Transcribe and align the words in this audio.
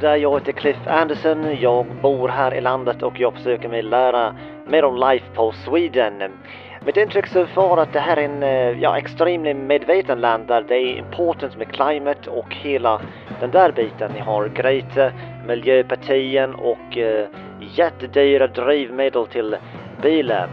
där, 0.00 0.16
jag 0.16 0.38
heter 0.38 0.52
Cliff 0.52 0.86
Anderson. 0.86 1.56
Jag 1.60 1.86
bor 2.02 2.28
här 2.28 2.54
i 2.54 2.60
landet 2.60 3.02
och 3.02 3.20
jag 3.20 3.34
försöker 3.34 3.68
mig 3.68 3.82
lära 3.82 4.34
mer 4.66 4.84
om 4.84 4.96
life 4.96 5.24
på 5.34 5.52
Sweden. 5.52 6.22
Mitt 6.86 6.96
intryck 6.96 7.26
så 7.26 7.46
far 7.46 7.76
att 7.76 7.92
det 7.92 8.00
här 8.00 8.16
är 8.16 8.22
en 8.22 8.42
eh, 8.42 8.80
ja, 8.80 8.98
extremt 8.98 9.56
medveten 9.56 10.20
land 10.20 10.46
där 10.46 10.64
det 10.68 10.74
är 10.74 10.98
important 10.98 11.56
med 11.56 11.68
climate 11.72 12.30
och 12.30 12.54
hela 12.54 13.00
den 13.40 13.50
där 13.50 13.72
biten. 13.72 14.12
Ni 14.14 14.20
har 14.20 14.48
Greta, 14.48 15.12
miljöpartien 15.46 16.54
och 16.54 16.98
eh, 16.98 17.26
jättedyra 17.60 18.46
drivmedel 18.46 19.26
till 19.26 19.56
bilar. 20.02 20.48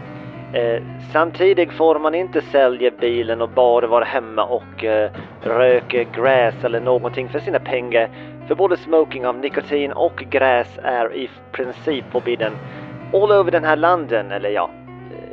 Eh, 0.52 0.82
samtidigt 1.12 1.72
får 1.72 1.98
man 1.98 2.14
inte 2.14 2.40
sälja 2.40 2.90
bilen 3.00 3.42
och 3.42 3.50
bara 3.50 3.86
vara 3.86 4.04
hemma 4.04 4.44
och 4.44 4.84
eh, 4.84 5.10
röka 5.42 6.02
gräs 6.02 6.64
eller 6.64 6.80
någonting 6.80 7.28
för 7.28 7.38
sina 7.38 7.58
pengar. 7.58 8.10
För 8.48 8.54
både 8.54 8.76
smoking 8.76 9.26
av 9.26 9.38
nikotin 9.38 9.92
och 9.92 10.16
gräs 10.30 10.78
är 10.82 11.14
i 11.14 11.30
princip 11.52 12.04
förbjuden 12.12 12.52
all 13.12 13.32
över 13.32 13.50
den 13.50 13.64
här 13.64 13.76
landen, 13.76 14.32
eller 14.32 14.50
ja, 14.50 14.70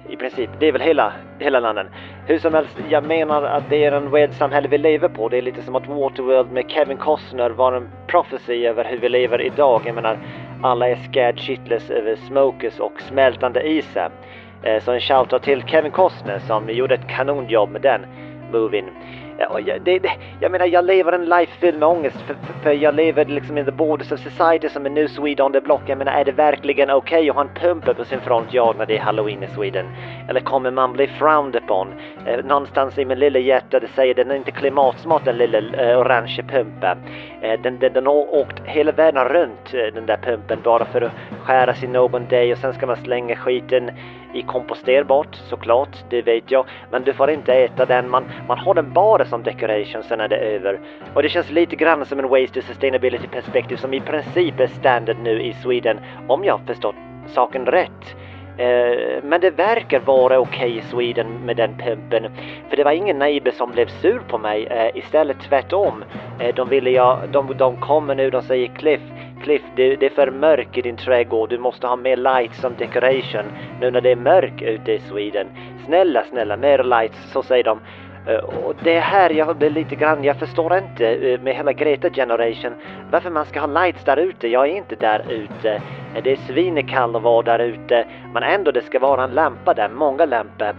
i 0.09 0.15
princip. 0.15 0.49
Det 0.59 0.67
är 0.67 0.71
väl 0.71 0.81
hela, 0.81 1.13
hela 1.39 1.59
landen. 1.59 1.87
Hur 2.25 2.39
som 2.39 2.53
helst, 2.53 2.77
jag 2.89 3.07
menar 3.07 3.43
att 3.43 3.69
det 3.69 3.85
är 3.85 3.91
en 3.91 4.11
weird 4.11 4.33
samhälle 4.33 4.67
vi 4.67 4.77
lever 4.77 5.09
på. 5.09 5.29
Det 5.29 5.37
är 5.37 5.41
lite 5.41 5.61
som 5.61 5.75
att 5.75 5.87
Waterworld 5.87 6.51
med 6.51 6.71
Kevin 6.71 6.97
Costner 6.97 7.49
var 7.49 7.73
en 7.73 7.89
prophecy 8.07 8.65
över 8.65 8.85
hur 8.85 8.97
vi 8.97 9.09
lever 9.09 9.41
idag. 9.41 9.81
Jag 9.85 9.95
menar, 9.95 10.17
alla 10.61 10.89
är 10.89 10.95
scared 10.95 11.39
shitless 11.39 11.89
över 11.89 12.15
smokers 12.15 12.79
och 12.79 13.01
smältande 13.01 13.69
isar. 13.69 14.11
Eh, 14.63 14.83
så 14.83 14.91
en 14.91 15.01
shoutout 15.01 15.43
till 15.43 15.63
Kevin 15.63 15.91
Costner 15.91 16.39
som 16.39 16.69
gjorde 16.69 16.95
ett 16.95 17.07
kanonjobb 17.07 17.69
med 17.69 17.81
den 17.81 18.05
movien. 18.51 18.85
Jag, 19.37 19.81
det, 19.81 19.99
det, 19.99 20.11
jag 20.39 20.51
menar, 20.51 20.65
jag 20.65 20.85
lever 20.85 21.11
en 21.11 21.25
life 21.25 21.51
fylld 21.59 21.79
med 21.79 21.89
ångest 21.89 22.17
för, 22.21 22.33
för, 22.33 22.53
för, 22.63 22.71
jag 22.71 22.95
lever 22.95 23.25
liksom 23.25 23.57
in 23.57 23.65
the 23.65 23.71
borders 23.71 24.11
of 24.11 24.19
society 24.19 24.69
som 24.69 24.85
en 24.85 24.93
new 24.93 25.07
Swede 25.07 25.43
on 25.43 25.53
the 25.53 25.61
block. 25.61 25.81
Jag 25.87 25.97
menar, 25.97 26.11
är 26.11 26.25
det 26.25 26.31
verkligen 26.31 26.89
okej 26.89 27.17
okay 27.17 27.29
att 27.29 27.35
ha 27.35 27.41
en 27.41 27.55
pumpa 27.55 27.93
på 27.93 28.05
sin 28.05 28.19
front 28.19 28.53
yard 28.53 28.75
när 28.77 28.85
det 28.85 28.97
är 28.97 28.99
halloween 28.99 29.43
i 29.43 29.47
Sweden? 29.47 29.85
Eller 30.29 30.39
kommer 30.39 30.71
man 30.71 30.93
bli 30.93 31.07
frowned 31.07 31.55
upon? 31.55 31.87
Eh, 32.25 32.45
någonstans 32.45 32.97
i 32.97 33.05
min 33.05 33.19
lilla 33.19 33.39
hjärta 33.39 33.79
det 33.79 33.87
säger 33.87 34.13
den 34.13 34.31
är 34.31 34.35
inte 34.35 34.51
klimatsmart 34.51 35.25
den 35.25 35.37
lilla 35.37 35.57
eh, 35.57 35.99
orange 35.99 36.43
pumpen. 36.49 36.97
Eh, 37.41 37.61
den, 37.61 37.79
den, 37.79 37.93
den 37.93 38.05
har 38.05 38.35
åkt 38.35 38.59
hela 38.65 38.91
världen 38.91 39.25
runt 39.25 39.73
eh, 39.73 39.93
den 39.93 40.05
där 40.05 40.17
pumpen 40.17 40.59
bara 40.63 40.85
för 40.85 41.01
att 41.01 41.11
skäras 41.43 41.83
i 41.83 41.87
någon 41.87 42.27
dag 42.27 42.51
och 42.51 42.57
sen 42.57 42.73
ska 42.73 42.87
man 42.87 42.97
slänga 42.97 43.35
skiten 43.35 43.91
i 44.33 44.41
komposterbart 44.41 45.35
såklart, 45.35 46.03
det 46.09 46.21
vet 46.21 46.51
jag. 46.51 46.65
Men 46.91 47.03
du 47.03 47.13
får 47.13 47.29
inte 47.29 47.53
äta 47.53 47.85
den, 47.85 48.09
man, 48.09 48.23
man 48.47 48.57
har 48.57 48.73
den 48.73 48.93
bara 48.93 49.25
som 49.25 49.43
decoration 49.43 50.03
sen 50.03 50.19
är 50.19 50.27
det 50.27 50.37
över. 50.37 50.79
Och 51.13 51.23
det 51.23 51.29
känns 51.29 51.51
lite 51.51 51.75
grann 51.75 52.05
som 52.05 52.19
en 52.19 52.29
waste 52.29 52.61
to 52.61 52.67
sustainability 52.67 53.27
perspektiv 53.27 53.75
som 53.75 53.93
i 53.93 53.99
princip 53.99 54.59
är 54.59 54.67
standard 54.67 55.17
nu 55.23 55.41
i 55.41 55.53
Sweden, 55.53 55.99
om 56.27 56.43
jag 56.43 56.59
förstått 56.67 56.95
saken 57.27 57.65
rätt. 57.65 58.15
Uh, 58.59 59.23
men 59.23 59.41
det 59.41 59.49
verkar 59.49 59.99
vara 59.99 60.39
okej 60.39 60.67
okay 60.67 60.77
i 60.77 60.81
Sweden 60.81 61.27
med 61.45 61.57
den 61.57 61.77
pumpen. 61.77 62.31
För 62.69 62.77
det 62.77 62.83
var 62.83 62.91
ingen 62.91 63.19
neighbor 63.19 63.51
som 63.51 63.71
blev 63.71 63.87
sur 63.87 64.19
på 64.19 64.37
mig. 64.37 64.67
Uh, 64.71 64.97
istället 64.97 65.39
tvärtom. 65.39 66.03
Uh, 66.41 66.55
de 66.55 66.69
ville 66.69 66.89
jag, 66.89 67.19
de, 67.31 67.57
de 67.57 67.77
kommer 67.77 68.15
nu, 68.15 68.29
de 68.29 68.41
säger 68.41 68.67
Cliff, 68.67 69.01
Cliff, 69.43 69.61
det, 69.75 69.95
det, 69.95 70.05
är 70.05 70.09
för 70.09 70.31
mörkt 70.31 70.77
i 70.77 70.81
din 70.81 70.97
trädgård. 70.97 71.49
Du 71.49 71.57
måste 71.57 71.87
ha 71.87 71.95
mer 71.95 72.17
lights 72.17 72.61
som 72.61 72.73
decoration 72.77 73.45
nu 73.81 73.91
när 73.91 74.01
det 74.01 74.11
är 74.11 74.15
mörkt 74.15 74.61
ute 74.61 74.91
i 74.91 74.99
Sweden. 74.99 75.47
Snälla, 75.85 76.23
snälla, 76.23 76.57
mer 76.57 76.83
lights, 76.83 77.31
så 77.31 77.43
säger 77.43 77.63
de. 77.63 77.79
Uh, 78.29 78.65
och 78.65 78.75
det 78.83 78.93
är 78.93 79.01
här 79.01 79.29
jag 79.29 79.57
blir 79.57 79.69
lite 79.69 79.95
grann, 79.95 80.23
jag 80.23 80.39
förstår 80.39 80.77
inte 80.77 81.15
uh, 81.15 81.41
med 81.41 81.55
hela 81.55 81.73
Greta 81.73 82.09
Generation 82.09 82.73
varför 83.11 83.29
man 83.29 83.45
ska 83.45 83.59
ha 83.59 83.67
lights 83.67 84.03
där 84.03 84.17
ute. 84.17 84.47
Jag 84.47 84.69
är 84.69 84.75
inte 84.75 84.95
där 84.95 85.25
ute. 85.29 85.81
Uh, 86.15 86.23
det 86.23 86.31
är 86.31 86.35
svinekallt 86.35 87.15
att 87.15 87.23
vara 87.23 87.41
där 87.41 87.59
ute. 87.59 88.05
Men 88.33 88.43
ändå 88.43 88.71
det 88.71 88.81
ska 88.81 88.99
vara 88.99 89.23
en 89.23 89.31
lampa 89.31 89.73
där, 89.73 89.89
många 89.89 90.25
lampor. 90.25 90.75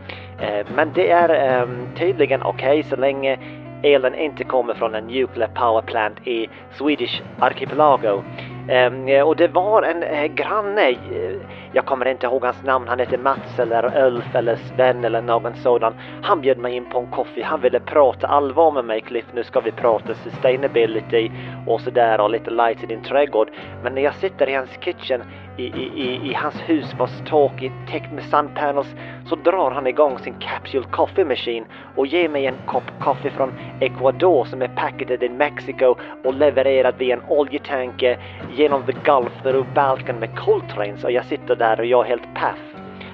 men 0.76 0.92
det 0.94 1.10
är 1.10 1.62
um, 1.62 1.88
tydligen 1.96 2.42
okej 2.42 2.78
okay, 2.78 2.82
så 2.82 2.96
länge 2.96 3.38
elen 3.84 4.14
inte 4.14 4.44
kommer 4.44 4.75
från 4.75 4.94
en 4.94 5.06
nuclear 5.06 5.48
power 5.48 5.82
plant 5.82 6.26
i 6.26 6.48
Swedish 6.78 7.22
Archipelago. 7.38 8.22
Ehm, 8.69 9.08
eh, 9.08 9.22
och 9.22 9.36
det 9.36 9.48
var 9.48 9.82
en 9.82 10.02
eh, 10.02 10.26
granne, 10.26 10.88
eh, 10.91 11.36
jag 11.72 11.86
kommer 11.86 12.08
inte 12.08 12.26
ihåg 12.26 12.44
hans 12.44 12.62
namn, 12.62 12.88
han 12.88 12.98
hette 12.98 13.19
Mats 13.19 13.58
eller 13.58 14.06
Ulf 14.06 14.34
eller 14.34 14.56
Sven 14.56 15.04
eller 15.04 15.22
någon 15.22 15.54
sådan. 15.54 15.94
Han 16.22 16.41
bjöd 16.41 16.58
mig 16.58 16.75
in 16.76 16.84
på 16.84 16.98
en 16.98 17.06
kaffe, 17.06 17.42
han 17.42 17.60
ville 17.60 17.80
prata 17.80 18.26
allvar 18.26 18.72
med 18.72 18.84
mig 18.84 19.00
Cliff, 19.00 19.25
nu 19.34 19.44
ska 19.44 19.60
vi 19.60 19.70
prata 19.70 20.14
sustainability 20.14 21.30
och 21.66 21.80
sådär 21.80 22.20
och 22.20 22.30
lite 22.30 22.50
light 22.50 22.82
i 22.82 22.86
din 22.86 23.02
trädgård. 23.02 23.50
Men 23.82 23.94
när 23.94 24.02
jag 24.02 24.14
sitter 24.14 24.48
i 24.48 24.54
hans 24.54 24.70
kitchen 24.81 25.22
i, 25.56 25.64
i, 25.64 26.31
i, 26.31 26.34
hans 26.34 26.60
hus 26.66 26.94
vars 26.98 27.22
tak 27.26 27.62
är 27.62 27.72
täckt 27.91 28.12
med 28.12 28.25
sandpanels, 28.25 28.94
så 29.26 29.36
drar 29.36 29.70
han 29.70 29.86
igång 29.86 30.19
sin 30.19 30.34
Capsule 30.34 30.84
Coffee 30.91 31.25
Machine 31.25 31.64
och 31.96 32.06
ger 32.06 32.28
mig 32.28 32.46
en 32.46 32.54
kopp 32.66 32.91
kaffe 33.00 33.31
från 33.31 33.52
Ecuador 33.81 34.44
som 34.44 34.62
är 34.62 34.69
packad 34.69 35.22
i 35.22 35.28
Mexiko 35.28 35.94
och 36.25 36.34
levererad 36.34 36.94
via 36.98 37.16
en 37.16 37.22
oljetanker 37.28 38.19
genom 38.54 38.87
the 38.87 38.92
Gulf 38.92 39.32
through 39.42 39.75
Balkan 39.75 40.19
med 40.19 40.38
Coltranes 40.38 41.04
och 41.04 41.12
jag 41.12 41.25
sitter 41.25 41.56
där 41.56 41.81
och 41.81 41.87
jag 41.87 42.04
är 42.04 42.09
helt 42.09 42.34
paff. 42.34 42.59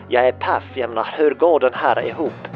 Jag 0.08 0.28
är 0.28 0.32
paff, 0.32 0.64
jag 0.74 0.88
menar 0.88 1.14
hur 1.16 1.34
går 1.34 1.60
den 1.60 1.74
här 1.74 2.06
ihop? 2.08 2.48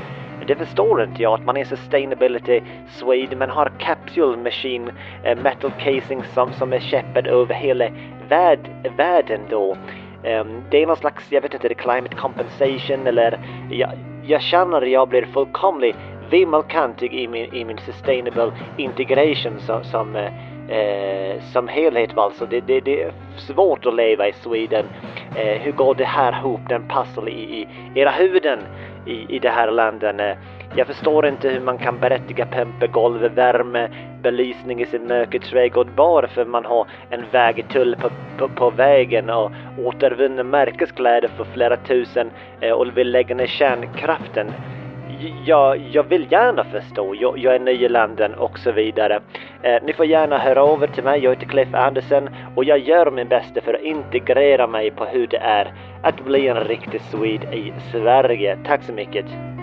Det 0.47 0.57
förstår 0.57 1.03
inte 1.03 1.23
jag 1.23 1.35
att 1.35 1.45
man 1.45 1.57
är 1.57 1.65
sustainability 1.65 2.61
Swede 2.89 3.37
men 3.37 3.51
har 3.51 3.73
capsule 3.79 4.37
machine 4.37 4.93
eh, 5.25 5.39
metal 5.39 5.71
casing 5.79 6.23
som, 6.35 6.53
som 6.53 6.73
är 6.73 6.81
käppad 6.81 7.27
över 7.27 7.55
hela 7.55 7.89
värld, 8.29 8.71
världen 8.97 9.41
då. 9.51 9.77
Um, 10.25 10.65
det 10.71 10.83
är 10.83 10.87
någon 10.87 10.97
slags, 10.97 11.33
jag 11.33 11.41
vet 11.41 11.55
inte, 11.55 11.69
det 11.69 11.75
climate 11.75 12.17
compensation 12.17 13.07
eller 13.07 13.39
jag, 13.71 13.91
jag 14.27 14.43
känner 14.43 14.83
att 14.83 14.91
jag 14.91 15.09
blir 15.09 15.27
fullkomligt 15.27 15.97
vimmelkantig 16.31 17.15
i 17.15 17.29
min, 17.29 17.55
i 17.55 17.65
min 17.65 17.79
sustainable 17.79 18.53
integration 18.77 19.61
som, 19.61 19.85
som, 19.85 20.17
eh, 20.17 20.33
eh 20.79 21.41
som 21.53 21.69
helhet 21.69 22.19
alltså. 22.19 22.47
Det, 22.47 22.61
det, 22.61 22.81
det 22.81 23.03
är 23.03 23.13
svårt 23.37 23.87
att 23.87 23.95
leva 23.95 24.29
i 24.29 24.33
Sweden. 24.33 24.85
Eh, 25.37 25.61
hur 25.61 25.73
går 25.73 25.95
det 25.95 26.05
här 26.05 26.33
ihop? 26.33 26.61
Den 26.69 26.89
pussel 26.89 27.29
i, 27.29 27.33
i 27.33 27.69
era 27.95 28.11
huvuden 28.11 28.59
i, 29.07 29.37
i 29.37 29.39
det 29.39 29.51
här 29.51 29.71
landet. 29.71 30.21
Eh, 30.21 30.37
jag 30.77 30.87
förstår 30.87 31.27
inte 31.27 31.49
hur 31.49 31.61
man 31.61 31.79
kan 31.79 31.99
berättiga 31.99 32.47
pumpa 32.47 33.09
värme, 33.29 33.89
belysning 34.23 34.83
i 34.83 34.87
sin 34.87 35.07
mörka 35.07 35.39
trädgård 35.39 35.89
bara 35.97 36.29
för 36.29 36.45
man 36.45 36.65
har 36.65 36.87
en 37.11 37.25
vägtull 37.33 37.97
på, 37.97 38.11
på, 38.39 38.49
på 38.49 38.71
vägen 38.71 39.31
och 39.31 39.53
återvunna 39.85 40.43
märkeskläder 40.43 41.29
för 41.37 41.45
flera 41.45 41.77
tusen 41.77 42.31
eh, 42.61 42.73
och 42.73 42.97
vill 42.97 43.11
lägga 43.11 43.35
ner 43.35 43.47
kärnkraften. 43.47 44.53
Jag, 45.45 45.79
jag 45.93 46.03
vill 46.03 46.33
gärna 46.33 46.65
förstå, 46.65 47.15
jag, 47.15 47.39
jag 47.39 47.55
är 47.55 47.59
ny 47.59 47.73
i 47.85 47.89
landen 47.89 48.35
och 48.35 48.59
så 48.59 48.73
vidare. 48.73 49.21
Eh, 49.63 49.83
ni 49.83 49.93
får 49.93 50.07
gärna 50.07 50.39
höra 50.39 50.73
över 50.73 50.87
till 50.87 51.05
mig, 51.05 51.21
jag 51.21 51.31
heter 51.31 51.47
Cliff 51.47 51.75
Andersen 51.75 52.29
och 52.57 52.65
jag 52.65 52.79
gör 52.79 53.11
min 53.11 53.29
bästa 53.29 53.61
för 53.61 53.75
att 53.75 53.83
integrera 53.83 54.67
mig 54.67 54.91
på 54.91 55.05
hur 55.05 55.27
det 55.27 55.39
är 55.39 55.75
att 56.03 56.25
bli 56.25 56.49
en 56.49 56.61
riktig 56.61 57.01
Swede 57.01 57.57
i 57.57 57.73
Sverige. 57.93 58.59
Tack 58.65 58.83
så 58.83 58.93
mycket! 58.93 59.54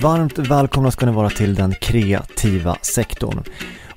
Varmt 0.00 0.38
välkomna 0.38 0.90
ska 0.90 1.06
ni 1.06 1.12
vara 1.12 1.30
till 1.30 1.54
den 1.54 1.74
kreativa 1.74 2.76
sektorn. 2.82 3.42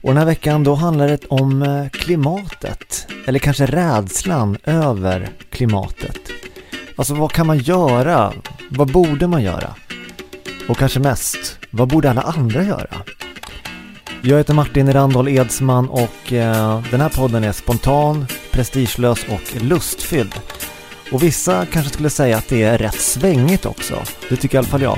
Och 0.01 0.09
den 0.09 0.17
här 0.17 0.25
veckan 0.25 0.63
då 0.63 0.75
handlar 0.75 1.07
det 1.07 1.25
om 1.25 1.61
eh, 1.61 1.89
klimatet. 1.89 3.07
Eller 3.27 3.39
kanske 3.39 3.65
rädslan 3.65 4.57
över 4.63 5.29
klimatet. 5.49 6.19
Alltså 6.95 7.13
vad 7.13 7.31
kan 7.31 7.47
man 7.47 7.57
göra? 7.57 8.33
Vad 8.69 8.91
borde 8.91 9.27
man 9.27 9.43
göra? 9.43 9.75
Och 10.69 10.77
kanske 10.77 10.99
mest, 10.99 11.57
vad 11.69 11.87
borde 11.87 12.09
alla 12.09 12.21
andra 12.21 12.63
göra? 12.63 12.95
Jag 14.21 14.37
heter 14.37 14.53
Martin 14.53 14.93
Randall 14.93 15.27
Edsman 15.27 15.89
och 15.89 16.33
eh, 16.33 16.83
den 16.91 17.01
här 17.01 17.09
podden 17.09 17.43
är 17.43 17.51
spontan, 17.51 18.25
prestigelös 18.51 19.25
och 19.29 19.61
lustfylld. 19.61 20.35
Och 21.11 21.23
vissa 21.23 21.65
kanske 21.65 21.93
skulle 21.93 22.09
säga 22.09 22.37
att 22.37 22.47
det 22.47 22.63
är 22.63 22.77
rätt 22.77 23.01
svängigt 23.01 23.65
också. 23.65 24.03
Det 24.29 24.35
tycker 24.35 24.55
i 24.55 24.57
alla 24.57 24.67
fall 24.67 24.81
jag. 24.81 24.97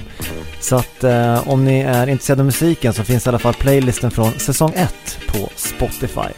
Så 0.59 0.75
att 0.75 1.03
eh, 1.03 1.47
om 1.47 1.65
ni 1.65 1.79
är 1.79 2.07
intresserade 2.07 2.41
av 2.41 2.45
musiken 2.45 2.93
så 2.93 3.03
finns 3.03 3.25
i 3.25 3.29
alla 3.29 3.39
fall 3.39 3.53
playlisten 3.53 4.11
från 4.11 4.31
säsong 4.39 4.73
1 4.75 5.19
på 5.27 5.49
Spotify. 5.55 6.33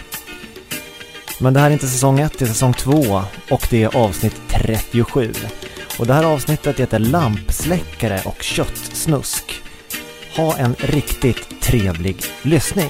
Men 1.39 1.54
det 1.54 1.60
här 1.60 1.68
är 1.68 1.74
inte 1.74 1.88
säsong 1.88 2.19
1, 2.19 2.39
det 2.39 2.45
är 2.45 2.50
säsong 2.50 2.74
2 2.74 3.22
och 3.50 3.68
det 3.69 3.83
är 3.83 3.95
avsnitt 3.95 4.42
37. 4.50 5.33
Och 6.00 6.07
det 6.07 6.13
här 6.13 6.24
avsnittet 6.24 6.80
heter 6.80 7.00
Lampsläckare 7.00 8.22
och 8.25 8.42
köttsnusk. 8.42 9.62
Ha 10.36 10.57
en 10.57 10.75
riktigt 10.80 11.62
trevlig 11.62 12.24
lyssning. 12.42 12.89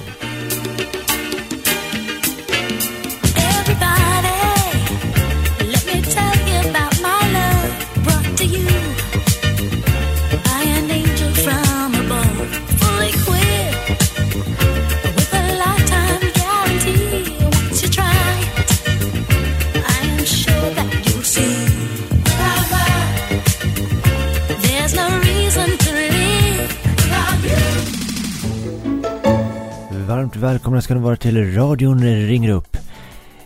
Välkomna 30.56 30.80
ska 30.80 30.94
ni 30.94 31.00
vara 31.00 31.16
till 31.16 31.54
radion 31.54 32.04
ringer 32.04 32.50
upp. 32.50 32.76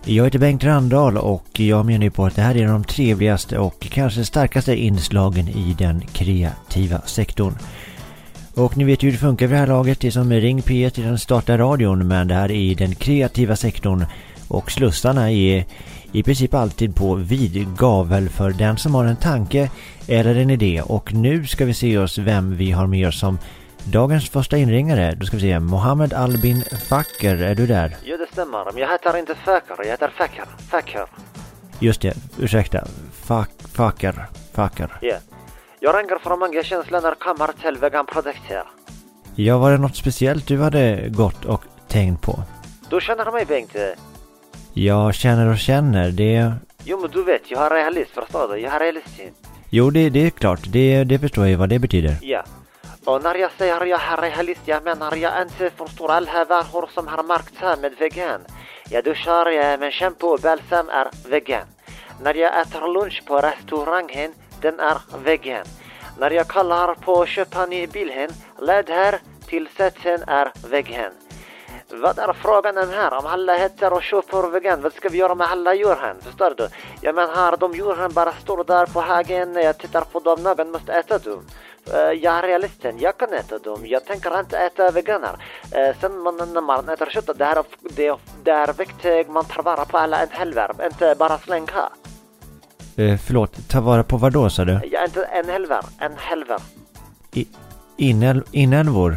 Jag 0.05 0.25
heter 0.25 0.39
Bengt 0.39 0.65
Randahl 0.65 1.17
och 1.19 1.61
jag 1.61 1.87
menar 1.87 2.05
ju 2.05 2.11
på 2.11 2.27
att 2.27 2.37
det 2.37 2.43
här 2.43 2.57
är 2.57 2.67
de 2.67 2.85
trevligaste 2.85 3.59
och 3.59 3.81
kanske 3.81 4.25
starkaste 4.25 4.77
inslagen 4.77 5.49
i 5.49 5.77
den 5.79 6.01
kreativa 6.01 7.01
sektorn. 7.01 7.55
Och 8.55 8.77
ni 8.77 8.85
vet 8.85 9.03
ju 9.03 9.07
hur 9.07 9.13
det 9.13 9.19
funkar 9.19 9.47
vid 9.47 9.55
det 9.55 9.61
här 9.61 9.67
laget. 9.67 10.01
Det 10.01 10.07
är 10.07 10.11
som 10.11 10.33
Ring 10.33 10.61
P1 10.61 11.01
i 11.01 11.03
den 11.03 11.19
statliga 11.19 11.59
radion 11.59 12.09
men 12.09 12.29
det 12.29 12.35
här 12.35 12.51
är 12.51 12.55
i 12.55 12.75
den 12.75 12.95
kreativa 12.95 13.57
sektorn 13.57 14.07
och 14.49 14.71
slussarna 14.71 15.33
är 15.33 15.65
i 16.13 16.23
princip 16.23 16.55
alltid 16.55 16.95
på 16.95 17.15
vid 17.15 17.77
gavel 17.77 18.29
för 18.29 18.51
den 18.51 18.77
som 18.77 18.95
har 18.95 19.05
en 19.05 19.17
tanke 19.17 19.71
eller 20.07 20.35
en 20.35 20.51
idé. 20.51 20.83
Och 20.83 21.15
nu 21.15 21.47
ska 21.47 21.65
vi 21.65 21.75
se 21.75 21.99
oss 21.99 22.19
vem 22.19 22.57
vi 22.57 22.71
har 22.71 22.87
med 22.87 23.09
oss 23.09 23.19
som 23.19 23.39
Dagens 23.85 24.31
första 24.31 24.57
inringare, 24.57 25.15
då 25.15 25.27
ska 25.27 25.37
vi 25.37 25.43
se, 25.43 25.61
Mohammed 25.61 26.13
Albin 26.13 26.65
Faker, 26.89 27.43
är 27.43 27.55
du 27.55 27.67
där? 27.67 27.97
Jo, 28.05 28.17
det 28.17 28.27
stämmer. 28.33 28.65
Men 28.65 28.77
jag 28.77 28.89
heter 28.91 29.17
inte 29.17 29.35
Faker, 29.35 29.75
jag 29.79 29.85
heter 29.85 30.13
Faker. 30.17 30.45
Faker. 30.71 31.07
Just 31.79 32.01
det, 32.01 32.15
ursäkta. 32.39 32.85
Fak, 33.13 33.51
Faker, 33.73 34.27
Faker. 34.53 34.89
Ja. 35.01 35.09
Yeah. 35.09 35.21
Jag 35.81 35.99
ringer 35.99 36.19
från 36.19 36.39
många 36.39 36.63
känslor 36.63 37.01
när 37.01 37.15
kommer 37.15 37.51
till 37.63 37.77
veganprodukter. 37.81 38.63
Ja, 39.35 39.59
var 39.59 39.71
det 39.71 39.79
något 39.79 39.97
speciellt 39.97 40.47
du 40.47 40.59
hade 40.63 41.09
gått 41.09 41.45
och 41.45 41.65
tänkt 41.89 42.23
på? 42.23 42.43
Du 42.91 43.01
känner 43.01 43.33
mig 43.33 43.45
Bengt? 43.45 43.77
Jag 44.73 45.15
känner 45.15 45.47
och 45.47 45.59
känner, 45.59 46.11
det... 46.11 46.53
Jo, 46.85 47.01
men 47.01 47.11
du 47.11 47.25
vet, 47.25 47.51
jag 47.51 47.67
är 47.67 47.71
realist, 47.71 48.11
förstår 48.11 48.49
du? 48.49 48.61
Jag 48.61 48.75
är 48.75 48.81
realist. 48.81 49.21
Jo, 49.71 49.91
det, 49.91 50.11
det 50.11 50.27
är 50.27 50.31
klart. 50.31 50.61
Det, 50.67 51.05
det 51.05 51.19
förstår 51.19 51.47
jag 51.47 51.59
vad 51.59 51.69
det 51.69 51.79
betyder. 51.79 52.17
Ja. 52.23 52.45
Och 53.05 53.23
när 53.23 53.35
jag 53.35 53.51
säger 53.59 53.85
jag 53.87 54.01
är 54.01 54.17
realist, 54.17 54.61
jag 54.65 54.85
menar 54.85 55.17
jag 55.17 55.43
inte 55.43 55.71
förstår 55.71 56.11
alla 56.11 56.45
varor 56.45 56.91
som 56.95 57.07
har 57.09 57.23
märkts 57.23 57.59
här 57.59 57.77
med 57.77 57.93
vegan. 57.99 58.41
Jag 58.91 59.05
duschar 59.05 59.77
med 59.79 59.95
shampoo 59.95 60.29
och 60.29 60.41
balsam 60.41 60.89
är 60.89 61.09
vegan. 61.29 61.67
När 62.23 62.35
jag 62.35 62.61
äter 62.61 62.95
lunch 62.95 63.23
på 63.27 63.41
restaurangen, 63.41 64.33
den 64.61 64.81
är 64.81 64.99
vegan. 65.25 65.67
När 66.19 66.31
jag 66.31 66.49
kallar 66.49 66.95
på 66.95 67.27
köpan 67.27 67.73
i 67.73 67.87
bilen, 67.87 68.31
led 68.59 68.91
här 68.91 69.21
tillsatsen 69.47 70.23
är 70.27 70.53
vegan. 70.71 71.13
Vad 71.93 72.19
är 72.19 72.33
frågan 72.33 72.79
om 72.79 72.89
här? 72.91 73.19
Om 73.19 73.27
alla 73.27 73.55
heter 73.57 73.93
och 73.93 74.03
köper 74.03 74.51
vegan, 74.51 74.83
vad 74.83 74.93
ska 74.93 75.09
vi 75.09 75.19
göra 75.19 75.35
med 75.35 75.51
alla 75.51 75.75
djuren? 75.75 76.17
Förstår 76.21 76.55
du? 76.57 76.69
Jag 77.01 77.15
menar, 77.15 77.57
de 77.57 77.75
djuren 77.75 78.13
bara 78.13 78.33
står 78.33 78.65
där 78.65 78.87
på 78.87 79.01
hagen, 79.01 79.55
jag 79.55 79.79
tittar 79.79 80.01
på 80.01 80.21
dem, 80.21 80.43
någon 80.43 80.71
måste 80.71 80.93
äta 80.93 81.19
dem. 81.19 81.45
Uh, 81.89 82.13
jag 82.23 82.39
är 82.39 82.43
realisten, 82.43 82.99
jag 82.99 83.19
kan 83.19 83.33
äta 83.33 83.59
dem. 83.59 83.81
Jag 83.87 84.05
tänker 84.05 84.41
inte 84.41 84.59
äta 84.59 84.91
veganer. 84.91 85.33
Uh, 85.33 86.01
sen 86.01 86.19
man, 86.19 86.37
när 86.37 86.61
man 86.61 86.89
äter 86.89 87.07
kött, 87.11 87.39
det, 87.39 87.45
här, 87.45 87.65
det, 87.97 88.17
det 88.45 88.51
är 88.51 88.73
viktigt, 88.73 89.29
man 89.29 89.45
tar 89.45 89.63
vara 89.63 89.85
på 89.85 89.99
alla 89.99 90.23
en 90.23 90.29
helverb, 90.31 90.81
inte 90.93 91.15
bara 91.19 91.39
slänga. 91.39 91.89
Uh, 92.99 93.17
förlåt, 93.17 93.69
ta 93.69 93.81
vara 93.81 94.03
på 94.03 94.17
vad 94.17 94.33
då 94.33 94.51
sa 94.51 94.65
du? 94.65 94.81
Ja, 94.93 95.05
inte 95.05 95.25
en 95.25 95.49
helver, 95.49 95.85
en 95.99 96.13
helver. 96.17 96.61
I, 97.33 97.47
inäl, 97.97 98.43
inälvor? 98.51 99.17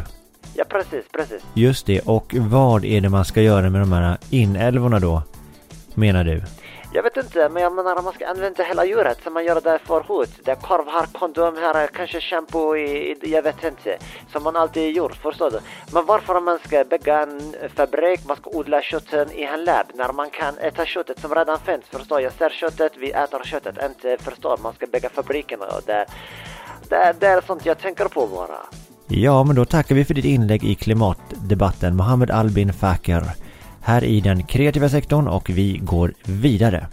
Ja, 0.54 0.64
precis, 0.68 1.04
precis. 1.12 1.42
Just 1.54 1.86
det, 1.86 2.00
och 2.00 2.34
vad 2.38 2.84
är 2.84 3.00
det 3.00 3.08
man 3.08 3.24
ska 3.24 3.42
göra 3.42 3.70
med 3.70 3.80
de 3.80 3.92
här 3.92 4.18
inälvorna 4.30 4.98
då? 4.98 5.22
Menar 5.94 6.24
du? 6.24 6.42
Jag 6.96 7.02
vet 7.02 7.16
inte, 7.16 7.48
men 7.48 7.62
jag 7.62 7.72
menar 7.72 8.02
man 8.02 8.12
ska 8.12 8.26
använda 8.26 8.62
hela 8.64 8.84
djuret 8.84 9.18
som 9.22 9.32
man 9.34 9.44
gör 9.44 9.60
det 9.60 9.78
förut. 9.84 10.30
Det 10.44 10.50
är 10.50 10.54
korv 10.54 10.86
här, 10.88 11.06
kondom 11.12 11.56
här, 11.56 11.86
kanske 11.86 12.20
shampoo 12.20 12.76
i, 12.76 13.16
jag 13.22 13.42
vet 13.42 13.64
inte. 13.64 13.98
Som 14.32 14.42
man 14.42 14.56
alltid 14.56 14.96
gjort, 14.96 15.16
förstår 15.16 15.50
du? 15.50 15.58
Men 15.92 16.06
varför 16.06 16.40
man 16.40 16.58
ska 16.58 16.84
bygga 16.84 17.22
en 17.22 17.54
fabrik, 17.76 18.20
man 18.26 18.36
ska 18.36 18.50
odla 18.50 18.82
köttet 18.82 19.32
i 19.32 19.42
en 19.42 19.64
lab 19.64 19.86
när 19.94 20.12
man 20.12 20.30
kan 20.30 20.58
äta 20.58 20.86
köttet 20.86 21.20
som 21.20 21.34
redan 21.34 21.58
finns, 21.58 21.84
förstår 21.90 22.20
Jag 22.20 22.32
ser 22.32 22.50
köttet, 22.50 22.92
vi 22.96 23.10
äter 23.10 23.44
köttet, 23.44 23.76
inte 23.84 24.24
förstår, 24.24 24.58
man 24.62 24.72
ska 24.74 24.86
bygga 24.86 25.08
fabriken 25.08 25.60
och 25.60 25.82
det, 25.86 26.06
det, 26.88 27.14
det 27.20 27.26
är 27.26 27.40
sånt 27.40 27.66
jag 27.66 27.78
tänker 27.78 28.04
på 28.04 28.26
bara. 28.26 28.58
Ja, 29.08 29.44
men 29.44 29.56
då 29.56 29.64
tackar 29.64 29.94
vi 29.94 30.04
för 30.04 30.14
ditt 30.14 30.24
inlägg 30.24 30.64
i 30.64 30.74
klimatdebatten, 30.74 31.96
Mohammed 31.96 32.30
Albin 32.30 32.72
Fakir 32.72 33.43
här 33.84 34.04
i 34.04 34.20
den 34.20 34.42
kreativa 34.42 34.88
sektorn 34.88 35.28
och 35.28 35.50
vi 35.50 35.78
går 35.82 36.12
vidare. 36.24 36.86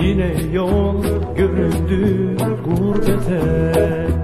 Yine 0.00 0.54
yol 0.54 1.04
göründü 1.36 2.36
gurbete 2.64 4.21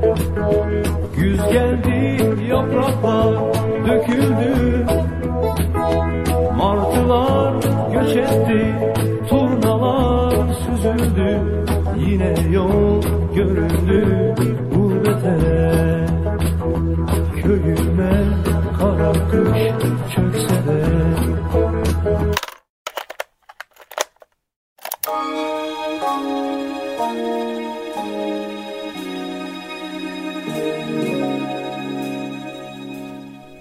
Güz 1.16 1.40
geldi 1.52 2.22
yapraklar 2.50 3.34
döküldü. 3.86 4.86
Martılar 6.56 7.54
göç 7.92 8.16
etti 8.16 8.74
turnalar 9.28 10.34
süzüldü. 10.54 11.40
Yine 11.96 12.34
yol 12.50 13.02
göründü 13.34 14.34
gurbete 14.74 15.38
Köyüme 17.42 18.24
kara 18.78 19.12
kış 19.12 19.62
çökse 20.14 20.27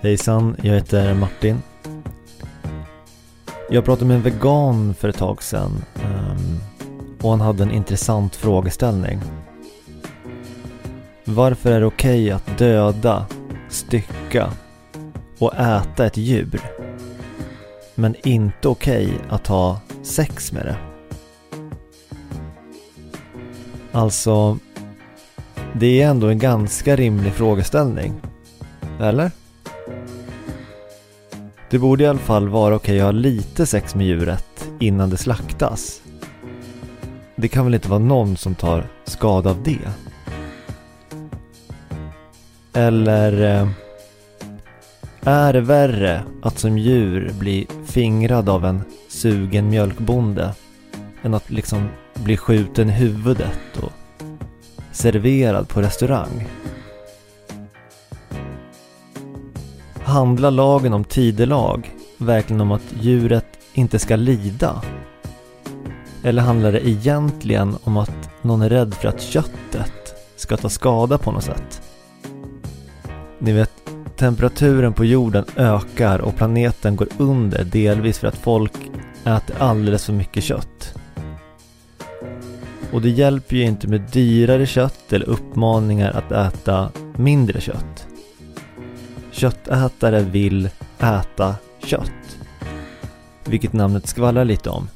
Hejsan, 0.08 0.56
jag 0.62 0.74
heter 0.74 1.14
Martin. 1.14 1.62
Jag 3.70 3.86
pratade 3.86 4.06
med 4.06 4.16
en 4.16 4.24
vegan 4.24 4.94
för 4.94 5.10
ett 5.10 5.18
tag 5.18 5.44
sedan 5.44 5.84
ehm, 5.96 6.60
och 7.22 7.30
han 7.30 7.42
hade 7.42 7.64
en 7.64 7.72
intressant 7.72 8.36
frågeställning. 8.36 9.22
Varför 11.26 11.72
är 11.72 11.80
det 11.80 11.86
okej 11.86 12.26
okay 12.26 12.32
att 12.32 12.58
döda, 12.58 13.26
stycka 13.70 14.52
och 15.40 15.56
äta 15.56 16.06
ett 16.06 16.18
djur 16.18 16.62
men 17.96 18.16
inte 18.24 18.68
okej 18.68 19.06
okay 19.06 19.20
att 19.30 19.48
ha 19.48 19.80
sex 20.04 20.52
med 20.52 20.66
det? 20.66 20.78
Alltså, 23.92 24.58
det 25.74 26.02
är 26.02 26.10
ändå 26.10 26.28
en 26.28 26.40
ganska 26.40 26.96
rimlig 26.96 27.34
frågeställning. 27.34 28.14
Eller? 29.00 29.32
Det 31.70 31.80
borde 31.80 32.04
i 32.04 32.08
alla 32.08 32.20
fall 32.20 32.50
vara 32.50 32.76
okej 32.76 33.00
att 33.00 33.06
ha 33.06 33.12
lite 33.12 33.66
sex 33.66 33.96
med 33.96 34.08
djuret 34.08 34.70
innan 34.80 35.10
det 35.10 35.18
slaktas. 35.18 36.02
Det 37.36 37.48
kan 37.48 37.66
väl 37.66 37.74
inte 37.74 37.90
vara 37.90 38.00
någon 38.00 38.38
som 38.38 38.56
tar 38.56 38.88
skada 39.04 39.50
av 39.50 39.64
det? 39.64 39.92
Eller 42.74 43.62
eh, 43.62 43.70
är 45.22 45.54
det 45.54 45.62
värre 45.62 46.24
att 46.42 46.60
som 46.60 46.78
djur 46.78 47.32
bli 47.40 47.68
fingrad 47.86 48.50
av 48.50 48.66
en 48.66 48.82
sugen 49.08 49.70
mjölkbonde 49.70 50.54
än 51.24 51.34
att 51.34 51.50
liksom 51.50 51.90
bli 52.14 52.38
skjuten 52.38 52.90
i 52.90 52.94
huvudet 52.94 53.78
och 53.82 53.92
serverad 54.92 55.70
på 55.70 55.82
restaurang? 55.82 56.48
Handlar 60.08 60.52
lagen 60.52 60.94
om 60.94 61.04
tidelag 61.04 61.92
verkligen 62.18 62.62
om 62.62 62.72
att 62.72 62.94
djuret 63.02 63.46
inte 63.74 64.00
ska 64.00 64.16
lida? 64.16 64.82
Eller 66.24 66.42
handlar 66.42 66.72
det 66.72 66.88
egentligen 66.88 67.76
om 67.84 67.98
att 67.98 68.30
någon 68.42 68.62
är 68.62 68.70
rädd 68.70 68.94
för 68.94 69.08
att 69.08 69.22
köttet 69.22 70.16
ska 70.36 70.58
ta 70.58 70.70
skada 70.70 71.18
på 71.18 71.32
något 71.32 71.44
sätt? 71.44 71.82
Ni 73.40 73.52
vet, 73.52 73.72
temperaturen 74.16 74.94
på 74.94 75.06
jorden 75.06 75.46
ökar 75.56 76.20
och 76.20 76.36
planeten 76.36 76.96
går 76.96 77.08
under 77.18 77.64
delvis 77.64 78.20
för 78.20 78.28
att 78.28 78.38
folk 78.38 78.92
äter 79.26 79.56
alldeles 79.60 80.06
för 80.06 80.14
mycket 80.14 80.44
kött. 80.44 80.96
Och 82.92 83.02
det 83.02 83.10
hjälper 83.10 83.56
ju 83.56 83.64
inte 83.64 83.88
med 83.88 84.02
dyrare 84.02 84.66
kött 84.66 85.14
eller 85.14 85.30
uppmaningar 85.30 86.12
att 86.12 86.32
äta 86.32 86.90
mindre 87.16 87.62
kött. 87.62 88.07
Köttätare 89.38 90.22
vill 90.22 90.70
äta 91.00 91.56
kött. 91.84 92.38
Vilket 93.46 93.74
namnet 93.74 94.08
skvallrar 94.08 94.46
lite 94.46 94.70
om. 94.70 94.90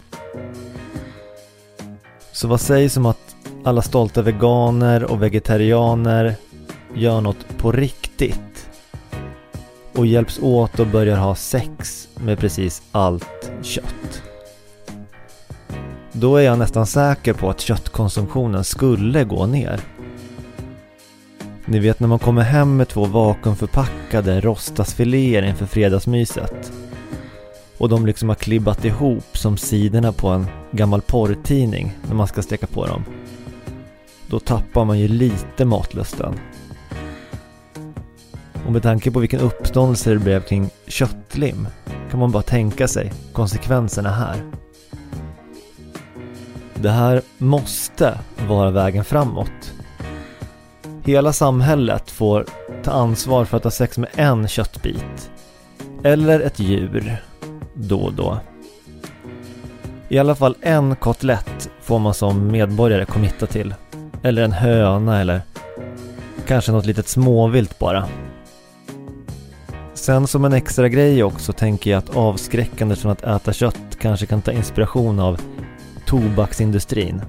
Så 2.32 2.48
vad 2.48 2.62
sägs 2.62 2.98
om 2.98 3.06
att 3.06 3.36
alla 3.64 3.82
stolta 3.82 4.22
veganer 4.22 5.04
och 5.04 5.24
vegetarianer 5.24 6.36
gör 6.96 7.22
något 7.22 7.58
på 7.58 7.72
riktigt 7.72 8.70
och 9.94 10.06
hjälps 10.06 10.40
åt 10.40 10.80
och 10.80 10.88
börjar 10.88 11.18
ha 11.18 11.36
sex 11.36 12.08
med 12.16 12.40
precis 12.40 12.82
allt 12.92 13.52
kött. 13.62 14.24
Då 16.12 16.36
är 16.36 16.42
jag 16.42 16.60
nästan 16.60 16.88
säker 16.88 17.34
på 17.34 17.50
att 17.50 17.60
köttkonsumtionen 17.60 18.64
skulle 18.64 19.24
gå 19.24 19.46
ner. 19.46 19.82
Ni 21.72 21.80
vet 21.80 22.00
när 22.00 22.08
man 22.08 22.20
kommer 22.20 22.42
hem 22.42 22.78
med 22.78 22.88
två 22.88 23.06
vakuumförpackade 23.06 24.42
rostasfiléer 24.42 25.44
inför 25.44 25.66
fredagsmyset. 25.66 26.72
Och 27.78 27.90
de 27.90 28.06
liksom 28.06 28.30
har 28.30 28.36
klibbat 28.36 28.86
ihop 28.86 29.38
som 29.38 29.58
sidorna 29.58 30.12
på 30.12 30.28
en 30.28 30.48
gammal 30.72 31.02
porrtidning 31.02 31.98
när 32.08 32.16
man 32.16 32.28
ska 32.28 32.42
steka 32.42 32.68
på 32.68 32.88
dem. 32.88 33.06
Då 34.28 34.40
tappar 34.40 34.86
man 34.86 35.00
ju 35.00 35.08
lite 35.08 35.66
matlusten. 35.66 36.40
Och 38.66 38.72
med 38.72 38.84
tanke 38.84 39.12
på 39.12 39.20
vilken 39.20 39.40
uppståndelse 39.40 40.14
det 40.14 40.20
blev 40.20 40.42
kring 40.42 40.70
köttlim 40.88 41.68
kan 42.10 42.20
man 42.20 42.32
bara 42.32 42.44
tänka 42.44 42.88
sig 42.88 43.14
konsekvenserna 43.34 44.10
här. 44.10 44.36
Det 46.76 46.90
här 46.90 47.22
måste 47.38 48.20
vara 48.48 48.72
vägen 48.72 49.06
framåt. 49.06 49.74
Hela 51.04 51.34
samhället 51.34 52.12
får 52.12 52.46
ta 52.84 52.92
ansvar 52.92 53.46
för 53.46 53.58
att 53.58 53.64
ha 53.64 53.72
sex 53.72 53.98
med 53.98 54.10
en 54.16 54.48
köttbit. 54.48 55.32
Eller 56.04 56.40
ett 56.40 56.60
djur 56.60 57.18
då 57.74 58.00
och 58.00 58.14
då. 58.14 58.40
I 60.10 60.20
alla 60.20 60.36
fall 60.36 60.56
en 60.62 60.96
kotlett 60.96 61.70
får 61.82 62.00
man 62.00 62.14
som 62.14 62.48
medborgare 62.48 63.06
committa 63.06 63.48
till. 63.48 63.76
Eller 64.24 64.42
en 64.44 64.52
höna 64.52 65.22
eller 65.22 65.42
kanske 66.48 66.72
något 66.72 66.86
litet 66.86 67.08
småvilt 67.08 67.80
bara. 67.80 68.08
Sen 69.94 70.28
som 70.28 70.46
en 70.46 70.54
extra 70.54 70.90
grej 70.90 71.24
också 71.24 71.54
tänker 71.54 71.92
jag 71.92 71.98
att 71.98 72.16
avskräckandet 72.16 73.00
från 73.00 73.12
att 73.12 73.24
äta 73.24 73.54
kött 73.54 73.98
kanske 74.00 74.26
kan 74.26 74.42
ta 74.42 74.52
inspiration 74.52 75.20
av 75.20 75.42
tobaksindustrin. 76.06 77.22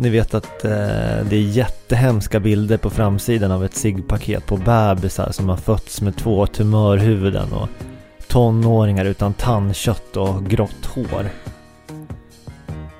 Ni 0.00 0.10
vet 0.10 0.34
att 0.34 0.64
eh, 0.64 0.70
det 1.28 1.36
är 1.36 1.42
jättehemska 1.42 2.40
bilder 2.40 2.76
på 2.76 2.90
framsidan 2.90 3.52
av 3.52 3.64
ett 3.64 3.74
ciggpaket 3.74 4.46
på 4.46 4.56
bebisar 4.56 5.32
som 5.32 5.48
har 5.48 5.56
fötts 5.56 6.00
med 6.00 6.16
två 6.16 6.46
tumörhuvuden 6.46 7.52
och 7.52 7.68
tonåringar 8.28 9.04
utan 9.04 9.34
tandkött 9.34 10.16
och 10.16 10.46
grått 10.46 10.86
hår. 10.86 11.30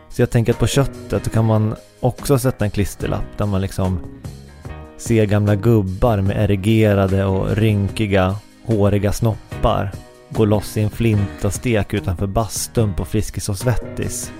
Så 0.09 0.23
jag 0.23 0.31
tänker 0.31 0.53
att 0.53 0.59
på 0.59 0.67
köttet 0.67 1.33
kan 1.33 1.45
man 1.45 1.75
också 2.01 2.39
sätta 2.39 2.65
en 2.65 2.71
klisterlapp 2.71 3.39
där 3.39 3.47
man 3.47 3.61
liksom 3.61 4.01
ser 4.97 5.25
gamla 5.25 5.55
gubbar 5.55 6.21
med 6.21 6.45
erigerade 6.45 7.25
och 7.25 7.57
rynkiga, 7.57 8.37
håriga 8.65 9.13
snoppar 9.13 9.93
gå 10.31 10.45
loss 10.45 10.77
i 10.77 10.81
en 10.81 10.91
flintastek 10.91 11.95
utanför 11.95 12.27
bastun 12.27 12.95
på 12.95 13.05
Friskis 13.05 13.49
och 13.49 13.59
Svettis. 13.59 14.33